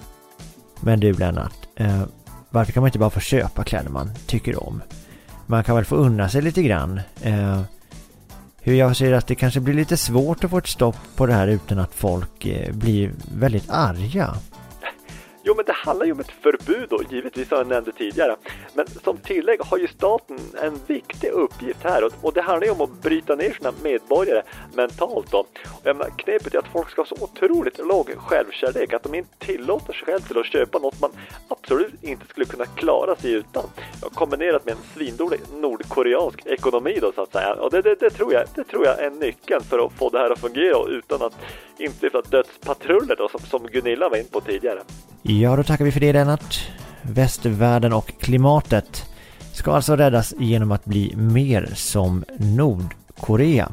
Men 0.82 1.00
du 1.00 1.14
Lennart, 1.14 1.68
eh, 1.76 2.04
varför 2.50 2.72
kan 2.72 2.82
man 2.82 2.88
inte 2.88 3.00
bara 3.00 3.10
få 3.10 3.20
köpa 3.20 3.64
kläder 3.64 3.90
man 3.90 4.10
tycker 4.28 4.64
om? 4.68 4.82
Man 5.46 5.64
kan 5.64 5.76
väl 5.76 5.86
få 5.86 5.96
unna 5.96 6.30
sig 6.30 6.42
lite 6.42 6.62
grann. 6.62 7.02
Eh, 7.22 7.62
hur 8.70 8.76
jag 8.76 8.96
ser 8.96 9.14
att 9.14 9.28
det 9.28 9.36
kanske 9.36 9.60
blir 9.60 9.74
lite 9.74 9.98
svårt 9.98 10.44
att 10.44 10.50
få 10.50 10.58
ett 10.58 10.68
stopp 10.68 10.96
på 11.16 11.26
det 11.26 11.34
här 11.34 11.48
utan 11.48 11.80
att 11.80 11.94
folk 11.94 12.46
eh, 12.46 12.74
blir 12.74 13.12
väldigt 13.34 13.70
arga. 13.70 14.36
Jo, 15.44 15.54
men 15.56 15.66
det 15.66 15.74
handlar 15.74 16.06
ju 16.06 16.12
om 16.12 16.20
ett 16.20 16.32
förbud 16.32 16.90
då, 16.90 17.04
givetvis 17.10 17.50
som 17.50 17.58
jag 17.58 17.68
nämnde 17.68 17.92
tidigare. 17.92 18.36
Men 18.74 18.88
som 18.88 19.18
tillägg 19.18 19.60
har 19.62 19.78
ju 19.78 19.88
staten 19.88 20.40
en 20.62 20.80
viktig 20.88 21.30
uppgift 21.30 21.84
här 21.84 22.10
och, 22.22 22.34
det 22.34 22.42
handlar 22.42 22.68
ju 22.68 22.74
om 22.74 22.82
att 22.82 23.02
bryta 23.02 23.36
ner 23.36 23.52
sina 23.52 23.74
medborgare 23.84 24.42
mentalt 24.74 25.32
då. 25.32 25.38
Och 25.40 25.82
jag 25.84 25.96
menar, 25.96 26.12
knepet 26.18 26.54
är 26.54 26.60
att 26.60 26.68
folk 26.68 26.90
ska 26.90 27.02
ha 27.02 27.06
så 27.06 27.24
otroligt 27.24 27.78
låg 27.78 28.10
självkärlek 28.18 28.94
att 28.94 29.04
de 29.04 29.16
inte 29.16 29.38
tillåter 29.38 29.94
sig 29.94 30.06
själv 30.06 30.20
till 30.20 30.38
att 30.38 30.46
köpa 30.46 30.80
något 30.80 31.02
man 31.02 31.12
absolut 31.48 32.04
inte 32.04 32.28
skulle 32.28 32.46
kunna 32.46 32.66
klara 32.66 33.16
sig 33.16 33.32
utan. 33.32 33.64
Kombinerat 34.14 34.66
med 34.66 34.72
en 34.72 34.84
svindålig 34.94 35.40
nordkoreansk 35.54 36.46
ekonomi 36.46 36.98
då 37.02 37.12
så 37.12 37.22
att 37.22 37.32
säga. 37.32 37.54
Och 37.54 37.72
det, 37.72 37.82
det, 37.82 37.96
det, 38.00 38.10
tror 38.10 38.34
jag, 38.34 38.44
det 38.56 38.64
tror 38.64 38.86
jag 38.86 39.00
är 39.00 39.10
nyckeln 39.10 39.62
för 39.62 39.86
att 39.86 39.94
få 39.94 40.10
det 40.10 40.20
här 40.20 40.30
att 40.30 40.40
fungera 40.40 40.88
utan 40.90 41.22
att 41.22 41.36
instifta 41.80 42.22
dödspatruller 42.22 43.16
då 43.16 43.30
som, 43.30 43.40
som 43.40 43.68
Gunilla 43.68 44.10
var 44.10 44.18
in 44.18 44.28
på 44.32 44.42
tidigare. 44.42 44.80
Ja, 45.22 45.56
då 45.56 45.64
tackar 45.64 45.86
vi 45.86 45.92
för 45.92 46.00
det 46.00 46.14
Lennart. 46.14 46.70
Västvärlden 47.02 47.94
och 47.94 48.12
klimatet 48.20 49.06
ska 49.54 49.72
alltså 49.72 49.96
räddas 49.96 50.34
genom 50.40 50.72
att 50.72 50.86
bli 50.86 51.14
mer 51.16 51.70
som 51.76 52.24
Nordkorea. 52.38 53.72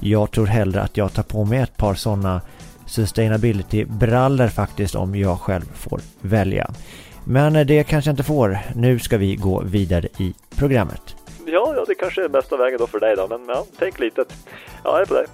Jag 0.00 0.30
tror 0.30 0.46
hellre 0.46 0.82
att 0.82 0.96
jag 0.96 1.12
tar 1.12 1.22
på 1.22 1.44
mig 1.44 1.58
ett 1.58 1.76
par 1.76 1.94
sådana 1.94 2.40
sustainability-brallor 2.86 4.48
faktiskt 4.48 4.94
om 4.94 5.14
jag 5.14 5.40
själv 5.40 5.64
får 5.74 6.00
välja. 6.20 6.70
Men 7.24 7.66
det 7.66 7.84
kanske 7.84 8.08
jag 8.08 8.12
inte 8.12 8.22
får. 8.22 8.58
Nu 8.74 8.98
ska 8.98 9.18
vi 9.18 9.36
gå 9.36 9.62
vidare 9.62 10.08
i 10.18 10.34
programmet. 10.56 11.16
Ja, 11.46 11.74
ja, 11.76 11.84
det 11.88 11.94
kanske 11.94 12.24
är 12.24 12.28
bästa 12.28 12.56
vägen 12.56 12.78
då 12.78 12.86
för 12.86 13.00
dig 13.00 13.16
då, 13.16 13.28
men 13.28 13.44
ja, 13.48 13.64
tänk 13.78 13.98
litet. 13.98 14.34
Ja, 14.84 14.96
hej 14.96 15.06
på 15.06 15.14
dig. 15.14 15.26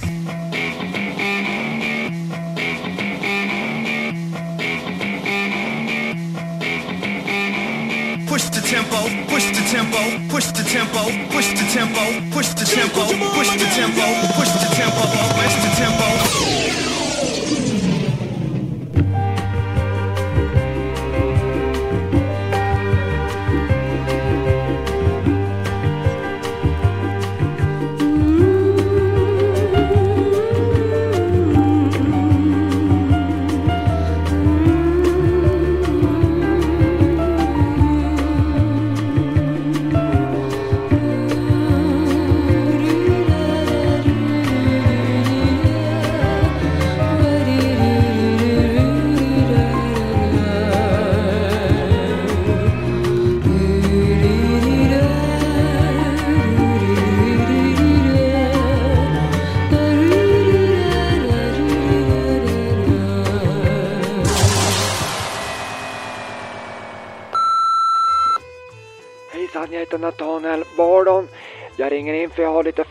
Tempo, 8.70 9.02
push 9.26 9.50
the 9.50 9.62
tempo, 9.68 9.98
push 10.28 10.46
the 10.52 10.62
tempo, 10.62 11.02
push 11.32 11.48
the 11.58 11.66
tempo, 11.74 12.00
push 12.30 12.50
the 12.50 12.64
tempo, 12.64 13.02
push 13.34 13.50
the 13.58 13.66
tempo, 13.74 14.06
push 14.36 14.50
the 14.52 14.68
tempo, 14.76 15.02
push 15.34 15.54
the 15.56 15.70
tempo. 15.76 16.89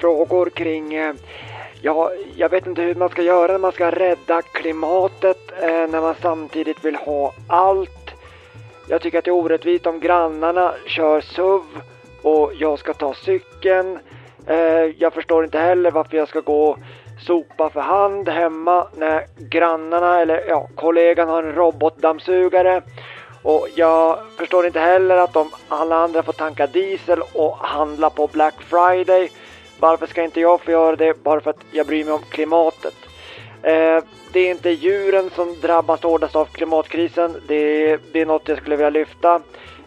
Frågor 0.09 0.49
kring... 0.49 0.93
Eh, 0.93 1.13
ja, 1.81 2.11
jag 2.35 2.49
vet 2.49 2.67
inte 2.67 2.81
hur 2.81 2.95
man 2.95 3.09
ska 3.09 3.21
göra 3.21 3.51
när 3.51 3.59
man 3.59 3.71
ska 3.71 3.91
rädda 3.91 4.41
klimatet 4.41 5.51
eh, 5.61 5.67
när 5.67 6.01
man 6.01 6.15
samtidigt 6.21 6.85
vill 6.85 6.95
ha 6.95 7.33
allt. 7.47 8.11
Jag 8.87 9.01
tycker 9.01 9.19
att 9.19 9.25
det 9.25 9.31
är 9.31 9.35
orättvist 9.35 9.85
om 9.85 9.99
grannarna 9.99 10.73
kör 10.87 11.21
SUV 11.21 11.61
och 12.21 12.51
jag 12.59 12.79
ska 12.79 12.93
ta 12.93 13.13
cykeln. 13.13 13.99
Eh, 14.47 14.85
jag 14.97 15.13
förstår 15.13 15.43
inte 15.43 15.59
heller 15.59 15.91
varför 15.91 16.17
jag 16.17 16.27
ska 16.27 16.39
gå 16.39 16.69
och 16.69 16.77
sopa 17.21 17.69
för 17.69 17.81
hand 17.81 18.29
hemma 18.29 18.87
när 18.97 19.25
grannarna 19.37 20.21
eller 20.21 20.43
ja, 20.47 20.67
kollegan 20.75 21.29
har 21.29 21.43
en 21.43 21.55
robotdammsugare. 21.55 22.81
Och 23.43 23.67
jag 23.75 24.19
förstår 24.37 24.65
inte 24.65 24.79
heller 24.79 25.17
att 25.17 25.35
om 25.35 25.51
alla 25.67 25.95
andra 25.95 26.23
får 26.23 26.33
tanka 26.33 26.67
diesel 26.67 27.21
och 27.33 27.57
handla 27.57 28.09
på 28.09 28.27
Black 28.27 28.55
Friday, 28.61 29.29
varför 29.79 30.07
ska 30.07 30.23
inte 30.23 30.39
jag 30.39 30.61
få 30.61 30.71
göra 30.71 30.95
det 30.95 31.23
bara 31.23 31.41
för 31.41 31.49
att 31.49 31.63
jag 31.71 31.87
bryr 31.87 32.03
mig 32.03 32.13
om 32.13 32.23
klimatet? 32.29 32.95
Eh, 33.63 34.03
det 34.31 34.39
är 34.39 34.51
inte 34.51 34.69
djuren 34.69 35.29
som 35.29 35.55
drabbas 35.61 36.03
hårdast 36.03 36.35
av 36.35 36.45
klimatkrisen, 36.45 37.35
det, 37.47 37.97
det 38.11 38.21
är 38.21 38.25
något 38.25 38.47
jag 38.47 38.57
skulle 38.57 38.75
vilja 38.75 38.89
lyfta. 38.89 39.41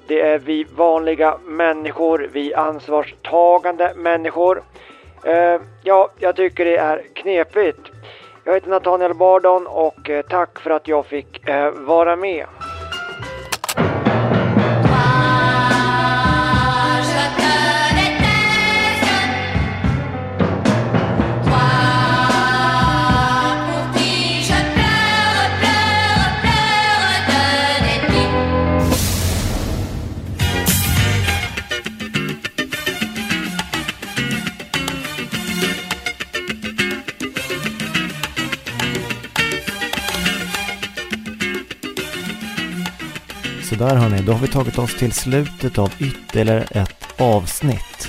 Det 0.07 0.21
är 0.21 0.39
vi 0.39 0.65
vanliga 0.65 1.39
människor, 1.45 2.29
vi 2.33 2.55
ansvarstagande 2.55 3.93
människor. 3.97 4.63
Eh, 5.25 5.61
ja, 5.83 6.11
jag 6.19 6.37
tycker 6.37 6.65
det 6.65 6.77
är 6.77 7.03
knepigt. 7.13 7.81
Jag 8.45 8.55
heter 8.55 8.71
Nathaniel 8.71 9.15
Bardon 9.15 9.67
och 9.67 10.11
eh, 10.11 10.23
tack 10.23 10.59
för 10.59 10.71
att 10.71 10.89
jag 10.89 11.07
fick 11.07 11.49
eh, 11.49 11.71
vara 11.71 12.17
med. 12.17 12.47
Sådär 43.83 43.97
hörni, 43.97 44.23
då 44.23 44.33
har 44.33 44.38
vi 44.38 44.49
tagit 44.49 44.79
oss 44.79 44.99
till 44.99 45.12
slutet 45.12 45.79
av 45.79 45.92
ytterligare 45.99 46.62
ett 46.62 47.07
avsnitt. 47.18 48.09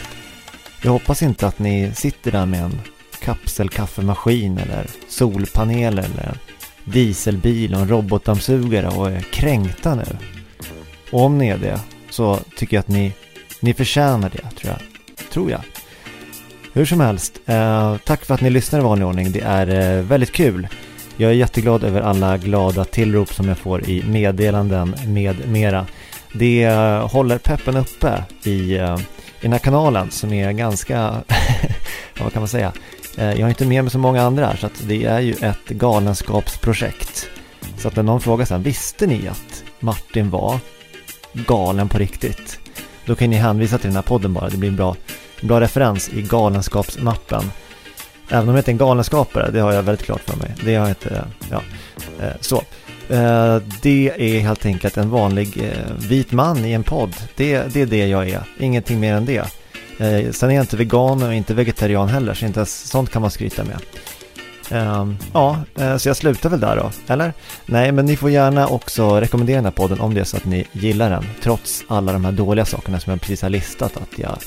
Jag 0.82 0.92
hoppas 0.92 1.22
inte 1.22 1.48
att 1.48 1.60
ni 1.60 1.92
sitter 1.96 2.32
där 2.32 2.46
med 2.46 2.64
en 2.64 2.82
kapselkaffemaskin 3.20 4.58
eller 4.58 4.88
solpaneler 5.08 6.04
eller 6.04 6.24
en 6.24 6.38
dieselbil 6.84 7.74
och 7.74 7.82
en 7.82 7.88
robotdammsugare 7.88 8.88
och 8.88 9.12
är 9.12 9.20
kränkta 9.20 9.96
nu. 9.96 10.18
Och 11.12 11.22
om 11.22 11.38
ni 11.38 11.48
är 11.48 11.58
det 11.58 11.80
så 12.10 12.40
tycker 12.58 12.78
jag 12.78 12.82
att 12.82 12.88
ni, 12.88 13.14
ni 13.60 13.74
förtjänar 13.74 14.30
det, 14.30 14.50
tror 14.60 14.74
jag. 14.74 14.80
Tror 15.32 15.52
jag. 15.52 15.62
Hur 16.74 16.86
som 16.86 17.00
helst, 17.00 17.40
eh, 17.46 17.98
tack 18.06 18.26
för 18.26 18.34
att 18.34 18.42
ni 18.42 18.50
lyssnar 18.50 18.80
i 18.80 18.84
vanlig 18.84 19.08
ordning. 19.08 19.32
Det 19.32 19.42
är 19.42 19.98
eh, 19.98 20.04
väldigt 20.04 20.32
kul. 20.32 20.68
Jag 21.18 21.32
är 21.32 21.36
jätteglad 21.36 21.84
över 21.84 22.02
alla 22.02 22.38
glada 22.38 22.86
tillrop 22.86 23.34
som 23.34 23.48
jag 23.48 23.58
får 23.58 23.90
i 23.90 24.04
meddelanden 24.04 24.96
med 25.08 25.48
mera. 25.48 25.86
Det 26.34 26.68
håller 27.12 27.38
peppen 27.38 27.78
uppe 27.78 28.24
i, 28.44 28.78
eh, 28.78 28.98
i 29.40 29.42
den 29.42 29.52
här 29.52 29.60
kanalen 29.60 30.12
som 30.12 30.34
är 30.34 30.52
ganska, 30.52 30.98
vad 32.20 32.34
kan 32.34 32.42
man 32.42 32.48
säga, 32.48 32.74
eh, 33.18 33.34
jag 33.34 33.42
har 33.42 33.50
inte 33.50 33.66
med 33.66 33.84
mig 33.84 33.92
så 33.92 34.00
många 34.00 34.22
andra 34.22 34.46
här 34.46 34.56
så 34.56 34.66
att 34.66 34.84
det 34.88 35.06
är 35.06 35.20
ju 35.20 35.34
ett 35.34 35.68
galenskapsprojekt. 35.68 37.30
Så 37.78 37.88
att 37.88 37.96
när 37.96 38.04
någon 38.04 38.22
frågar 38.22 38.46
sen, 38.46 38.64
visste 38.64 39.08
ni 39.08 39.28
att 39.28 39.64
Martin 39.80 40.30
var 40.30 40.60
galen 41.34 41.90
på 41.90 41.98
riktigt? 41.98 42.60
Då 43.06 43.16
kan 43.16 43.30
ni 43.30 43.36
hänvisa 43.36 43.78
till 43.78 43.90
den 43.90 43.96
här 43.96 44.04
podden 44.04 44.34
bara, 44.34 44.50
det 44.50 44.58
blir 44.58 44.70
en 44.70 44.76
bra, 44.76 44.96
en 45.42 45.48
bra 45.48 45.62
referens 45.62 46.10
i 46.10 46.22
galenskapsmappen. 46.22 47.44
Även 48.34 48.50
om 48.50 48.56
jag 48.56 48.60
inte 48.60 48.72
är 48.72 48.74
en 48.74 48.78
galenskapare, 48.78 49.52
det 49.52 49.60
har 49.60 49.74
jag 49.74 49.84
väldigt 49.84 50.06
klart 50.06 50.22
för 50.22 50.38
mig. 50.38 50.56
Det 50.66 50.76
har 50.76 50.88
jag 50.88 50.92
inte, 50.92 51.10
eh, 51.10 51.24
ja, 51.52 51.62
eh, 52.22 52.34
så. 52.42 52.56
Eh, 53.10 53.58
det 53.82 54.12
är 54.18 54.40
helt 54.40 54.66
enkelt 54.66 54.98
en 54.98 55.10
vanlig 55.10 55.74
vit 55.98 56.32
man 56.32 56.66
i 56.66 56.72
en 56.72 56.84
podd. 56.84 57.16
Det, 57.36 57.74
det 57.74 57.82
är 57.82 57.86
det 57.86 58.08
jag 58.08 58.30
är, 58.30 58.44
ingenting 58.60 59.00
mer 59.00 59.14
än 59.14 59.26
det. 59.26 59.46
Sen 60.36 60.50
är 60.50 60.56
jag 60.56 60.64
inte 60.64 60.78
vegan 60.78 61.24
och 61.24 61.34
inte 61.34 61.54
vegetarian 61.54 62.10
heller, 62.10 62.34
så 62.34 62.46
inte 62.46 62.60
ens 62.60 62.90
sånt 62.90 63.10
kan 63.10 63.22
man 63.22 63.32
skryta 63.32 63.64
med. 63.64 63.80
Ehm, 64.72 65.18
ja, 65.34 65.58
så 65.98 66.10
jag 66.10 66.18
slutar 66.18 66.50
väl 66.50 66.60
där 66.60 66.76
då, 66.76 66.92
eller? 67.14 67.34
Nej, 67.66 67.92
men 67.92 68.06
ni 68.06 68.16
får 68.16 68.30
gärna 68.30 68.68
också 68.68 69.20
rekommendera 69.20 69.56
den 69.56 69.66
här 69.66 69.72
podden 69.72 70.00
om 70.00 70.14
det 70.14 70.20
är 70.20 70.26
så 70.26 70.38
att 70.38 70.46
ni 70.46 70.68
gillar 70.72 71.10
den, 71.10 71.26
trots 71.42 71.84
alla 71.88 72.14
de 72.14 72.26
här 72.26 72.32
dåliga 72.32 72.66
sakerna 72.66 73.00
som 73.00 73.12
jag 73.12 73.22
precis 73.22 73.42
har 73.42 73.50
listat, 73.50 73.98
att 73.98 74.20
jag 74.20 74.38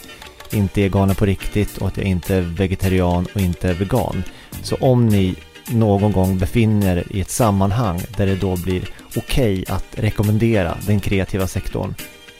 inte 0.54 0.82
är 0.82 0.88
galen 0.88 1.16
på 1.16 1.26
riktigt 1.26 1.78
och 1.78 1.88
att 1.88 1.96
jag 1.96 2.06
inte 2.06 2.34
är 2.34 2.40
vegetarian 2.40 3.26
och 3.34 3.40
inte 3.40 3.68
är 3.68 3.74
vegan. 3.74 4.22
Så 4.62 4.76
om 4.76 5.06
ni 5.06 5.34
någon 5.68 6.12
gång 6.12 6.38
befinner 6.38 6.96
er 6.96 7.04
i 7.10 7.20
ett 7.20 7.30
sammanhang 7.30 8.02
där 8.16 8.26
det 8.26 8.36
då 8.36 8.56
blir 8.56 8.88
okej 9.16 9.62
okay 9.62 9.74
att 9.74 9.84
rekommendera 9.90 10.76
den 10.86 11.00
kreativa 11.00 11.46
sektorn, 11.46 11.94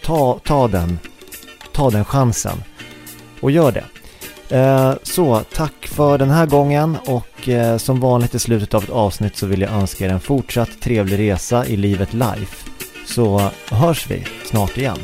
ta, 0.05 0.39
ta, 0.45 0.69
den, 0.69 0.99
ta 1.73 1.91
den 1.91 2.05
chansen 2.05 2.63
och 3.41 3.51
gör 3.51 3.73
det. 3.73 3.85
Eh, 4.49 4.95
så 5.03 5.43
tack 5.53 5.87
för 5.87 6.19
den 6.19 6.31
här 6.31 6.47
gången 6.47 6.97
och 7.07 7.49
eh, 7.49 7.77
som 7.77 8.01
vanligt 8.01 8.35
i 8.35 8.39
slutet 8.39 8.75
av 8.75 8.85
ett 8.85 8.91
avsnitt 8.91 9.37
så 9.37 9.47
vill 9.47 9.61
jag 9.61 9.73
önska 9.73 10.05
er 10.05 10.11
en 10.11 10.21
fortsatt 10.21 10.81
trevlig 10.81 11.19
resa 11.19 11.67
i 11.67 11.77
livet 11.77 12.13
life. 12.13 12.71
Så 13.07 13.51
hörs 13.71 14.11
vi 14.11 14.25
snart 14.45 14.79
igen. 14.79 14.99